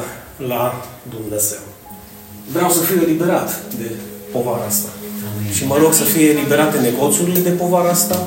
la 0.47 0.63
Dumnezeu. 1.15 1.63
Vreau 2.51 2.69
să 2.69 2.79
fiu 2.79 3.01
eliberat 3.01 3.49
de 3.79 3.91
povara 4.31 4.65
asta. 4.67 4.89
Și 5.55 5.67
mă 5.67 5.77
rog 5.81 5.93
să 5.93 6.03
fie 6.03 6.29
eliberate 6.29 6.77
negoțurile 6.77 7.39
de 7.39 7.49
povara 7.49 7.89
asta. 7.89 8.17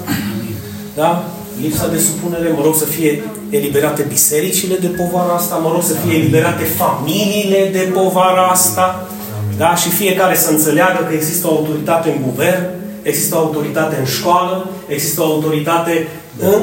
Da? 0.94 1.24
Lipsa 1.62 1.88
de 1.88 1.98
supunere, 1.98 2.48
mă 2.56 2.62
rog 2.64 2.76
să 2.76 2.84
fie 2.84 3.22
eliberate 3.56 4.02
bisericile 4.08 4.76
de 4.76 4.86
povara 4.86 5.32
asta, 5.32 5.54
mă 5.54 5.70
rog 5.72 5.82
să 5.82 5.94
fie 5.94 6.14
eliberate 6.18 6.64
familiile 6.64 7.68
de 7.72 7.90
povara 7.94 8.46
asta. 8.46 9.08
Da? 9.56 9.74
Și 9.74 9.88
fiecare 9.88 10.36
să 10.36 10.50
înțeleagă 10.50 11.04
că 11.08 11.14
există 11.14 11.46
o 11.46 11.50
autoritate 11.50 12.10
în 12.10 12.22
guvern, 12.22 12.64
există 13.02 13.34
o 13.36 13.38
autoritate 13.38 13.96
în 13.98 14.04
școală, 14.04 14.68
există 14.86 15.20
o 15.20 15.24
autoritate 15.24 16.08
în, 16.38 16.60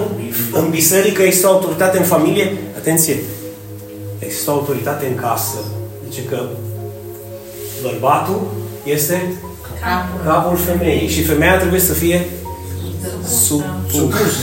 în 0.53 0.69
biserică, 0.69 1.21
există 1.21 1.47
o 1.47 1.51
autoritate 1.51 1.97
în 1.97 2.03
familie. 2.03 2.57
Atenție! 2.77 3.15
Există 4.19 4.51
o 4.51 4.53
autoritate 4.53 5.05
în 5.07 5.15
casă. 5.15 5.57
Zice 6.09 6.23
că 6.23 6.39
bărbatul 7.81 8.41
este 8.83 9.33
Capul. 9.81 10.31
capul 10.31 10.57
femeii 10.57 11.07
și 11.07 11.23
femeia 11.23 11.57
trebuie 11.57 11.79
să 11.79 11.93
fie 11.93 12.25
supusă. 13.43 14.41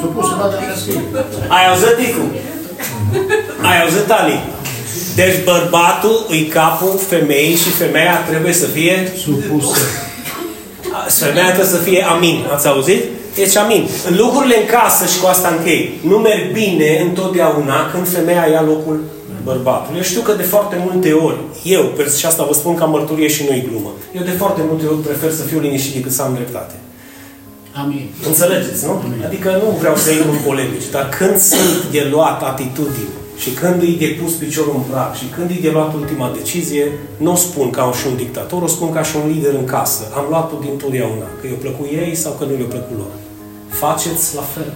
Supus, 0.00 0.24
nu? 0.24 0.30
Supusă 0.30 0.34
la 0.40 0.44
așa 0.44 0.74
scrie. 0.80 1.02
Ai 1.56 1.64
auzit, 1.70 1.94
Ticu? 1.98 2.24
Ai 3.68 3.82
auzit, 3.82 4.10
Ali? 4.10 4.38
Deci 5.14 5.44
bărbatul 5.44 6.26
îi 6.28 6.42
capul 6.46 6.94
femeii 7.08 7.56
și 7.62 7.70
femeia 7.70 8.16
trebuie 8.28 8.52
să 8.52 8.66
fie 8.66 9.12
Supusă. 9.24 9.78
Femeia 11.08 11.52
trebuie 11.56 11.74
să 11.76 11.82
fie 11.88 12.06
amin. 12.14 12.44
Ați 12.54 12.68
auzit? 12.68 13.02
Deci 13.34 13.56
amin. 13.56 13.88
În 14.08 14.16
lucrurile 14.16 14.56
în 14.60 14.66
casă 14.66 15.06
și 15.06 15.20
cu 15.20 15.26
asta 15.26 15.48
închei, 15.56 16.00
nu 16.10 16.16
merg 16.16 16.52
bine 16.52 17.00
întotdeauna 17.06 17.90
când 17.92 18.08
femeia 18.08 18.46
ia 18.52 18.62
locul 18.62 19.00
bărbatului. 19.44 19.96
Eu 19.96 20.02
știu 20.02 20.20
că 20.20 20.32
de 20.32 20.42
foarte 20.42 20.76
multe 20.86 21.12
ori, 21.12 21.36
eu, 21.62 21.82
și 22.18 22.26
asta 22.26 22.44
vă 22.44 22.54
spun 22.54 22.74
ca 22.74 22.84
mărturie 22.84 23.28
și 23.28 23.44
nu-i 23.48 23.66
glumă, 23.68 23.90
eu 24.16 24.22
de 24.22 24.30
foarte 24.30 24.60
multe 24.68 24.86
ori 24.86 24.98
prefer 24.98 25.30
să 25.30 25.42
fiu 25.42 25.60
liniștit 25.60 25.94
decât 25.94 26.12
să 26.12 26.22
am 26.22 26.34
dreptate. 26.34 26.74
Amin. 27.72 28.08
Înțelegeți, 28.26 28.84
nu? 28.84 29.02
Adică 29.24 29.50
nu 29.62 29.76
vreau 29.78 29.96
să 29.96 30.10
intru 30.10 30.30
în 30.30 30.38
polemici, 30.46 30.90
dar 30.90 31.08
când 31.08 31.36
sunt 31.38 31.90
de 31.90 32.08
luat 32.10 32.42
atitudini 32.42 33.16
și 33.36 33.50
când 33.50 33.82
îi 33.82 33.96
de 33.98 34.18
pus 34.22 34.32
piciorul 34.32 34.74
în 34.76 34.82
prag 34.90 35.14
și 35.14 35.24
când 35.24 35.50
îi 35.50 35.60
de 35.60 35.70
luat 35.70 35.94
ultima 35.94 36.32
decizie, 36.38 36.92
nu 37.16 37.32
o 37.32 37.34
spun 37.34 37.70
ca 37.70 37.92
și 38.00 38.06
un 38.06 38.16
dictator, 38.16 38.62
o 38.62 38.66
spun 38.66 38.92
ca 38.92 39.02
și 39.02 39.16
un 39.16 39.30
lider 39.32 39.54
în 39.54 39.64
casă. 39.64 40.02
Am 40.16 40.26
luat-o 40.28 40.56
din 40.60 40.76
totdeauna, 40.76 41.28
că 41.40 41.46
i-a 41.46 41.60
plăcut 41.60 41.86
ei 41.86 42.14
sau 42.14 42.32
că 42.32 42.44
nu 42.44 42.56
le-a 42.56 42.66
plăcut 42.74 42.96
lor. 42.96 43.12
Faceți 43.68 44.34
la 44.34 44.42
fel. 44.54 44.72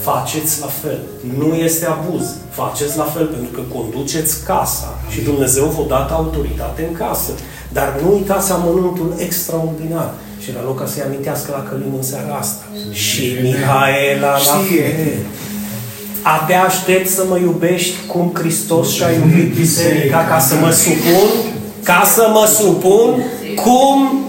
Faceți 0.00 0.60
la 0.60 0.66
fel. 0.66 1.00
Nu 1.38 1.54
este 1.54 1.86
abuz. 1.86 2.24
Faceți 2.50 2.96
la 2.96 3.04
fel 3.04 3.26
pentru 3.26 3.50
că 3.50 3.60
conduceți 3.76 4.44
casa 4.44 4.98
și 5.10 5.20
Dumnezeu 5.20 5.64
vă 5.64 5.84
dat 5.88 6.10
autoritate 6.10 6.86
în 6.88 6.94
casă. 6.94 7.32
Dar 7.72 8.00
nu 8.02 8.12
uitați 8.12 8.52
amănuntul 8.52 9.14
extraordinar. 9.18 10.14
Și 10.46 10.52
era 10.52 10.64
loc 10.64 10.78
ca 10.78 10.86
să-i 10.86 11.02
amintească 11.02 11.48
la 11.56 11.68
Călin 11.68 11.92
în 11.96 12.02
seara 12.02 12.34
asta. 12.34 12.64
Și 12.90 13.36
Mihaela 13.42 14.30
la 14.30 14.58
fel. 14.68 15.16
Abia 16.22 16.62
aștept 16.62 17.08
să 17.08 17.22
mă 17.28 17.38
iubești 17.38 17.94
cum 18.06 18.32
Hristos 18.34 18.92
și-a 18.92 19.10
iubit 19.10 19.54
biserica 19.54 20.26
ca 20.28 20.38
să 20.38 20.54
mă 20.54 20.70
supun, 20.70 21.28
ca 21.82 22.02
să 22.14 22.28
mă 22.32 22.46
supun 22.58 23.24
cum 23.64 24.24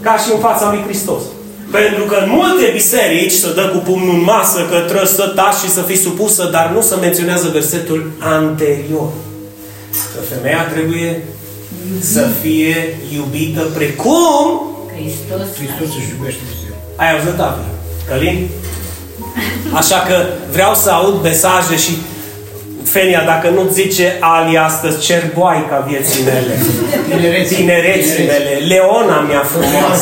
ca 0.00 0.16
și 0.16 0.32
în 0.32 0.38
fața 0.38 0.70
lui 0.70 0.82
Hristos. 0.86 1.22
Pentru 1.70 2.04
că 2.04 2.16
în 2.22 2.30
multe 2.30 2.70
biserici 2.72 3.32
se 3.32 3.54
dă 3.54 3.70
cu 3.74 3.78
pumnul 3.78 4.14
în 4.14 4.22
masă 4.22 4.58
că 4.70 4.76
trebuie 4.78 5.06
să 5.06 5.32
taci 5.36 5.62
și 5.64 5.70
să 5.70 5.80
fii 5.80 5.96
supusă, 5.96 6.48
dar 6.52 6.70
nu 6.74 6.80
se 6.80 6.94
menționează 6.94 7.48
versetul 7.52 8.10
anterior. 8.18 9.08
Că 10.14 10.20
femeia 10.34 10.64
trebuie 10.72 11.24
să 12.00 12.26
fie 12.40 12.98
iubită 13.14 13.60
precum 13.74 14.73
Hristos. 14.94 15.46
Hristos 15.60 15.88
își 15.98 16.10
iubește 16.14 16.42
biserica. 16.50 16.76
ai 17.02 17.08
auzit, 17.12 17.36
David? 17.42 17.66
Călin? 18.08 18.38
Așa 19.80 19.98
că 20.08 20.16
vreau 20.52 20.74
să 20.74 20.90
aud 20.90 21.22
mesaje 21.22 21.76
și 21.76 21.92
Fenia, 22.84 23.22
dacă 23.24 23.48
nu 23.48 23.68
zice 23.72 24.16
Ali 24.20 24.56
astăzi, 24.58 25.00
cer 25.06 25.22
boaica 25.34 25.86
vieții 25.88 26.22
mele. 26.24 26.58
Tinereții. 27.08 27.56
Tinereții 27.56 28.24
mele. 28.26 28.50
Leona 28.66 29.20
mi-a 29.20 29.44
frumos. 29.52 30.00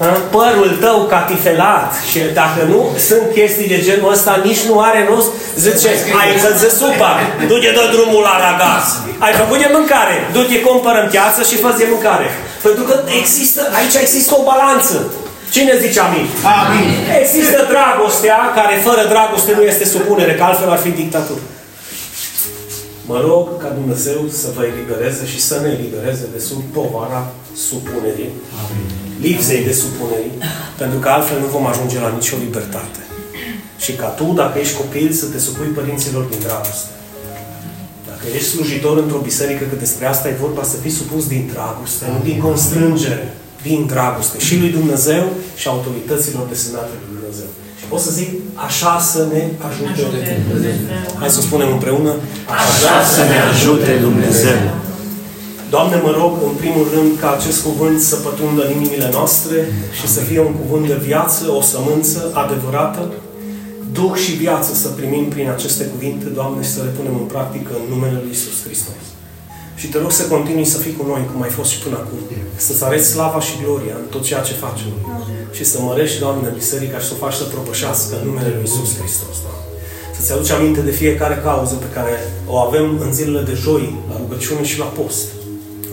Ha? 0.00 0.10
Părul 0.36 0.70
tău 0.84 0.98
catifelat. 1.14 1.88
Și 2.10 2.18
dacă 2.40 2.60
nu 2.72 2.80
sunt 3.08 3.24
chestii 3.36 3.72
de 3.74 3.80
genul 3.86 4.12
ăsta, 4.12 4.40
nici 4.48 4.62
nu 4.68 4.74
are 4.88 5.00
rost. 5.10 5.30
Zice, 5.64 5.90
ai 6.18 6.28
încălzit 6.34 6.74
supa, 6.80 7.12
du-te 7.48 7.70
dă 7.78 7.84
drumul 7.94 8.22
la 8.28 8.34
ragaz. 8.46 8.84
Ai 9.24 9.32
făcut 9.40 9.58
de 9.64 9.68
mâncare, 9.76 10.16
du-te 10.34 10.58
cumpără 10.60 10.98
în 11.02 11.08
piață 11.14 11.40
și 11.48 11.56
fă 11.62 11.70
de 11.78 11.86
mâncare. 11.92 12.26
Pentru 12.66 12.82
că 12.88 12.94
există, 13.20 13.60
aici 13.78 13.96
există 14.04 14.32
o 14.38 14.42
balanță. 14.50 14.96
Cine 15.54 15.72
zice 15.84 16.00
amin? 16.00 16.26
Amin. 16.60 16.88
Există 17.22 17.58
dragostea, 17.72 18.38
care 18.58 18.74
fără 18.86 19.02
dragoste 19.12 19.52
nu 19.58 19.62
este 19.62 19.84
supunere, 19.94 20.34
că 20.34 20.42
altfel 20.44 20.70
ar 20.70 20.80
fi 20.86 20.90
dictatură. 21.02 21.40
Mă 23.10 23.18
rog 23.28 23.44
ca 23.62 23.68
Dumnezeu 23.80 24.20
să 24.42 24.48
vă 24.56 24.62
elibereze 24.72 25.24
și 25.32 25.40
să 25.48 25.56
ne 25.62 25.70
elibereze 25.76 26.26
de 26.34 26.40
sub 26.48 26.62
povara 26.76 27.22
supunerii, 27.66 28.32
lipsei 29.20 29.64
de 29.64 29.72
supunerii, 29.82 30.36
pentru 30.80 30.98
că 30.98 31.08
altfel 31.08 31.38
nu 31.40 31.46
vom 31.56 31.66
ajunge 31.66 31.98
la 32.00 32.10
nicio 32.18 32.36
libertate. 32.44 33.02
Și 33.84 33.92
ca 33.92 34.08
tu, 34.18 34.26
dacă 34.40 34.58
ești 34.58 34.76
copil, 34.82 35.12
să 35.12 35.26
te 35.26 35.38
supui 35.38 35.66
părinților 35.78 36.24
din 36.32 36.40
dragoste. 36.46 36.90
Dacă 38.10 38.24
ești 38.34 38.48
slujitor 38.54 38.96
într-o 38.98 39.26
biserică, 39.30 39.64
că 39.70 39.76
despre 39.78 40.06
asta 40.06 40.28
e 40.28 40.44
vorba, 40.46 40.62
să 40.62 40.76
fii 40.76 40.98
supus 41.00 41.26
din 41.34 41.50
dragoste, 41.52 42.04
nu 42.12 42.20
din 42.28 42.38
constrângere, 42.40 43.34
din 43.62 43.86
dragoste. 43.86 44.38
Și 44.38 44.58
lui 44.58 44.70
Dumnezeu 44.78 45.24
și 45.60 45.68
autorităților 45.68 46.46
desemnate 46.46 46.90
lui 47.00 47.16
Dumnezeu. 47.16 47.50
Și 47.78 47.84
pot 47.84 48.00
să 48.00 48.10
zic, 48.10 48.30
așa 48.66 48.94
să 49.10 49.20
ne 49.32 49.42
ajute 49.68 49.96
Dumnezeu. 50.48 50.76
Hai 51.20 51.30
să 51.36 51.40
spunem 51.40 51.70
împreună, 51.72 52.12
Așa 52.62 52.96
să 53.14 53.22
ne 53.30 53.38
ajute 53.50 53.92
Dumnezeu. 54.06 54.60
Doamne, 55.74 55.96
mă 56.06 56.12
rog, 56.20 56.32
în 56.50 56.54
primul 56.62 56.86
rând, 56.94 57.10
ca 57.20 57.28
acest 57.38 57.62
cuvânt 57.62 58.00
să 58.10 58.16
pătrundă 58.16 58.60
în 58.64 58.70
inimile 58.76 59.08
noastre 59.12 59.56
și 59.98 60.06
să 60.14 60.20
fie 60.20 60.40
un 60.40 60.54
cuvânt 60.60 60.86
de 60.86 60.98
viață, 61.08 61.42
o 61.58 61.60
sămânță 61.72 62.20
adevărată, 62.42 63.02
Duh 63.92 64.14
și 64.24 64.32
viață 64.32 64.70
să 64.74 64.88
primim 64.88 65.24
prin 65.34 65.48
aceste 65.56 65.84
cuvinte, 65.84 66.26
Doamne, 66.38 66.62
și 66.62 66.70
să 66.76 66.80
le 66.82 66.92
punem 66.98 67.14
în 67.22 67.26
practică 67.34 67.72
în 67.80 67.86
numele 67.94 68.18
Lui 68.22 68.30
Isus 68.36 68.56
Hristos. 68.64 69.02
Și 69.80 69.86
te 69.86 69.98
rog 69.98 70.12
să 70.20 70.22
continui 70.34 70.64
să 70.74 70.78
fii 70.78 70.96
cu 70.98 71.04
noi, 71.06 71.22
cum 71.32 71.42
ai 71.42 71.48
fost 71.58 71.70
și 71.70 71.78
până 71.84 71.96
acum. 72.02 72.18
Să-ți 72.56 72.84
arăți 72.84 73.08
slava 73.14 73.40
și 73.40 73.54
gloria 73.62 73.94
în 74.02 74.06
tot 74.14 74.22
ceea 74.28 74.42
ce 74.48 74.52
facem. 74.64 74.90
Și 75.56 75.64
să 75.64 75.78
mărești, 75.80 76.18
Doamne, 76.18 76.48
biserica 76.54 76.98
și 76.98 77.06
să 77.06 77.12
o 77.14 77.22
faci 77.24 77.34
să 77.34 77.44
propășească 77.44 78.16
în 78.20 78.26
numele 78.26 78.50
Lui 78.54 78.64
Isus 78.64 78.90
Hristos, 78.98 79.36
Doamne. 79.44 79.64
Să-ți 80.14 80.32
aduci 80.32 80.50
aminte 80.50 80.80
de 80.80 80.90
fiecare 80.90 81.40
cauză 81.44 81.74
pe 81.74 81.90
care 81.94 82.14
o 82.46 82.56
avem 82.56 83.00
în 83.00 83.12
zilele 83.12 83.42
de 83.50 83.54
joi, 83.54 83.94
la 84.08 84.16
rugăciune 84.16 84.64
și 84.64 84.78
la 84.78 84.84
post. 84.84 85.26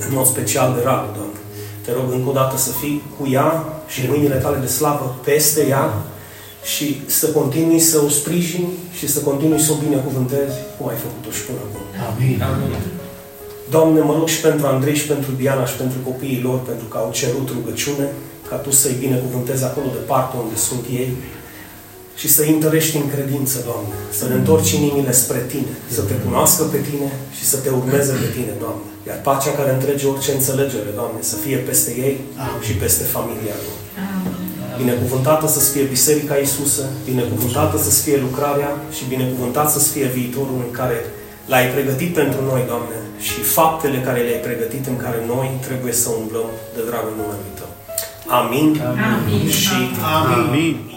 În 0.08 0.15
mod 0.18 0.26
special 0.26 0.74
de 0.76 0.82
rar, 0.84 1.06
Doamne. 1.15 1.39
Te 1.86 1.91
rog 1.91 2.08
încă 2.12 2.30
o 2.30 2.32
dată 2.32 2.58
să 2.58 2.72
fii 2.72 3.04
cu 3.18 3.28
ea 3.38 3.50
și 3.88 4.00
în 4.02 4.10
mâinile 4.10 4.36
tale 4.36 4.58
de 4.58 4.68
slavă 4.68 5.20
peste 5.24 5.62
ea 5.68 5.86
și 6.63 7.02
să 7.06 7.26
continui 7.28 7.80
să 7.80 7.98
o 8.06 8.10
sprijini 8.10 8.70
și 8.98 9.08
să 9.08 9.20
continui 9.20 9.60
să 9.60 9.72
o 9.72 9.82
binecuvântezi 9.86 10.56
cum 10.78 10.88
ai 10.88 10.96
făcut-o 11.06 11.32
și 11.36 11.41
până 11.48 11.60
acum. 11.68 11.84
Amin. 12.10 12.44
Doamne, 13.70 14.00
mă 14.02 14.13
rog 14.18 14.28
și 14.28 14.41
pentru 14.41 14.65
Andrei 14.68 14.96
și 14.96 15.08
pentru 15.08 15.32
Diana 15.32 15.65
și 15.65 15.76
pentru 15.76 16.00
copiii 16.10 16.41
lor, 16.48 16.60
pentru 16.60 16.86
că 16.86 16.98
au 16.98 17.10
cerut 17.12 17.48
rugăciune, 17.58 18.06
ca 18.50 18.56
Tu 18.56 18.72
să-i 18.72 19.02
binecuvântezi 19.06 19.64
acolo 19.64 19.88
departe 20.00 20.34
unde 20.44 20.58
sunt 20.68 20.86
ei 21.02 21.10
și 22.16 22.28
să-i 22.36 22.54
întărești 22.58 22.96
în 22.98 23.08
credință, 23.14 23.58
Doamne, 23.70 23.96
să 24.20 24.24
ne 24.28 24.36
întorci 24.40 24.72
inimile 24.72 25.12
spre 25.12 25.42
Tine, 25.52 25.74
să 25.96 26.02
Te 26.02 26.14
cunoască 26.26 26.64
pe 26.64 26.80
Tine 26.90 27.10
și 27.38 27.44
să 27.52 27.58
Te 27.64 27.70
urmeze 27.70 28.12
pe 28.22 28.30
Tine, 28.36 28.54
Doamne. 28.64 28.88
Iar 29.08 29.20
pacea 29.28 29.52
care 29.60 29.72
întrege 29.74 30.06
orice 30.08 30.32
înțelegere, 30.32 30.92
Doamne, 31.00 31.20
să 31.32 31.36
fie 31.44 31.58
peste 31.70 31.92
ei 32.06 32.16
și 32.66 32.74
peste 32.84 33.04
familia 33.16 33.56
lor. 33.66 33.78
Binecuvântată 34.82 35.48
să 35.48 35.60
fie 35.60 35.84
Biserica 35.96 36.36
Iisusă, 36.38 36.84
binecuvântată 37.12 37.78
să 37.78 37.90
fie 38.04 38.18
lucrarea 38.28 38.72
și 38.96 39.04
binecuvântat 39.14 39.68
să 39.72 39.80
fie 39.80 40.08
viitorul 40.18 40.58
în 40.66 40.72
care 40.80 40.98
l-ai 41.52 41.66
pregătit 41.76 42.14
pentru 42.14 42.42
noi, 42.50 42.64
Doamne, 42.72 42.98
și 43.28 43.40
faptele 43.58 43.98
care 44.08 44.20
le-ai 44.22 44.46
pregătit 44.48 44.84
în 44.88 44.98
care 44.98 45.20
noi 45.34 45.48
trebuie 45.68 45.94
să 45.94 46.08
umblăm 46.20 46.50
de 46.76 46.82
dragul 46.90 47.14
numelui 47.20 47.54
Tău. 47.60 47.64
Amin. 48.28 48.82
Amin. 48.82 49.50
Și 49.50 49.74
Amin. 49.74 50.48
Amin. 50.48 50.95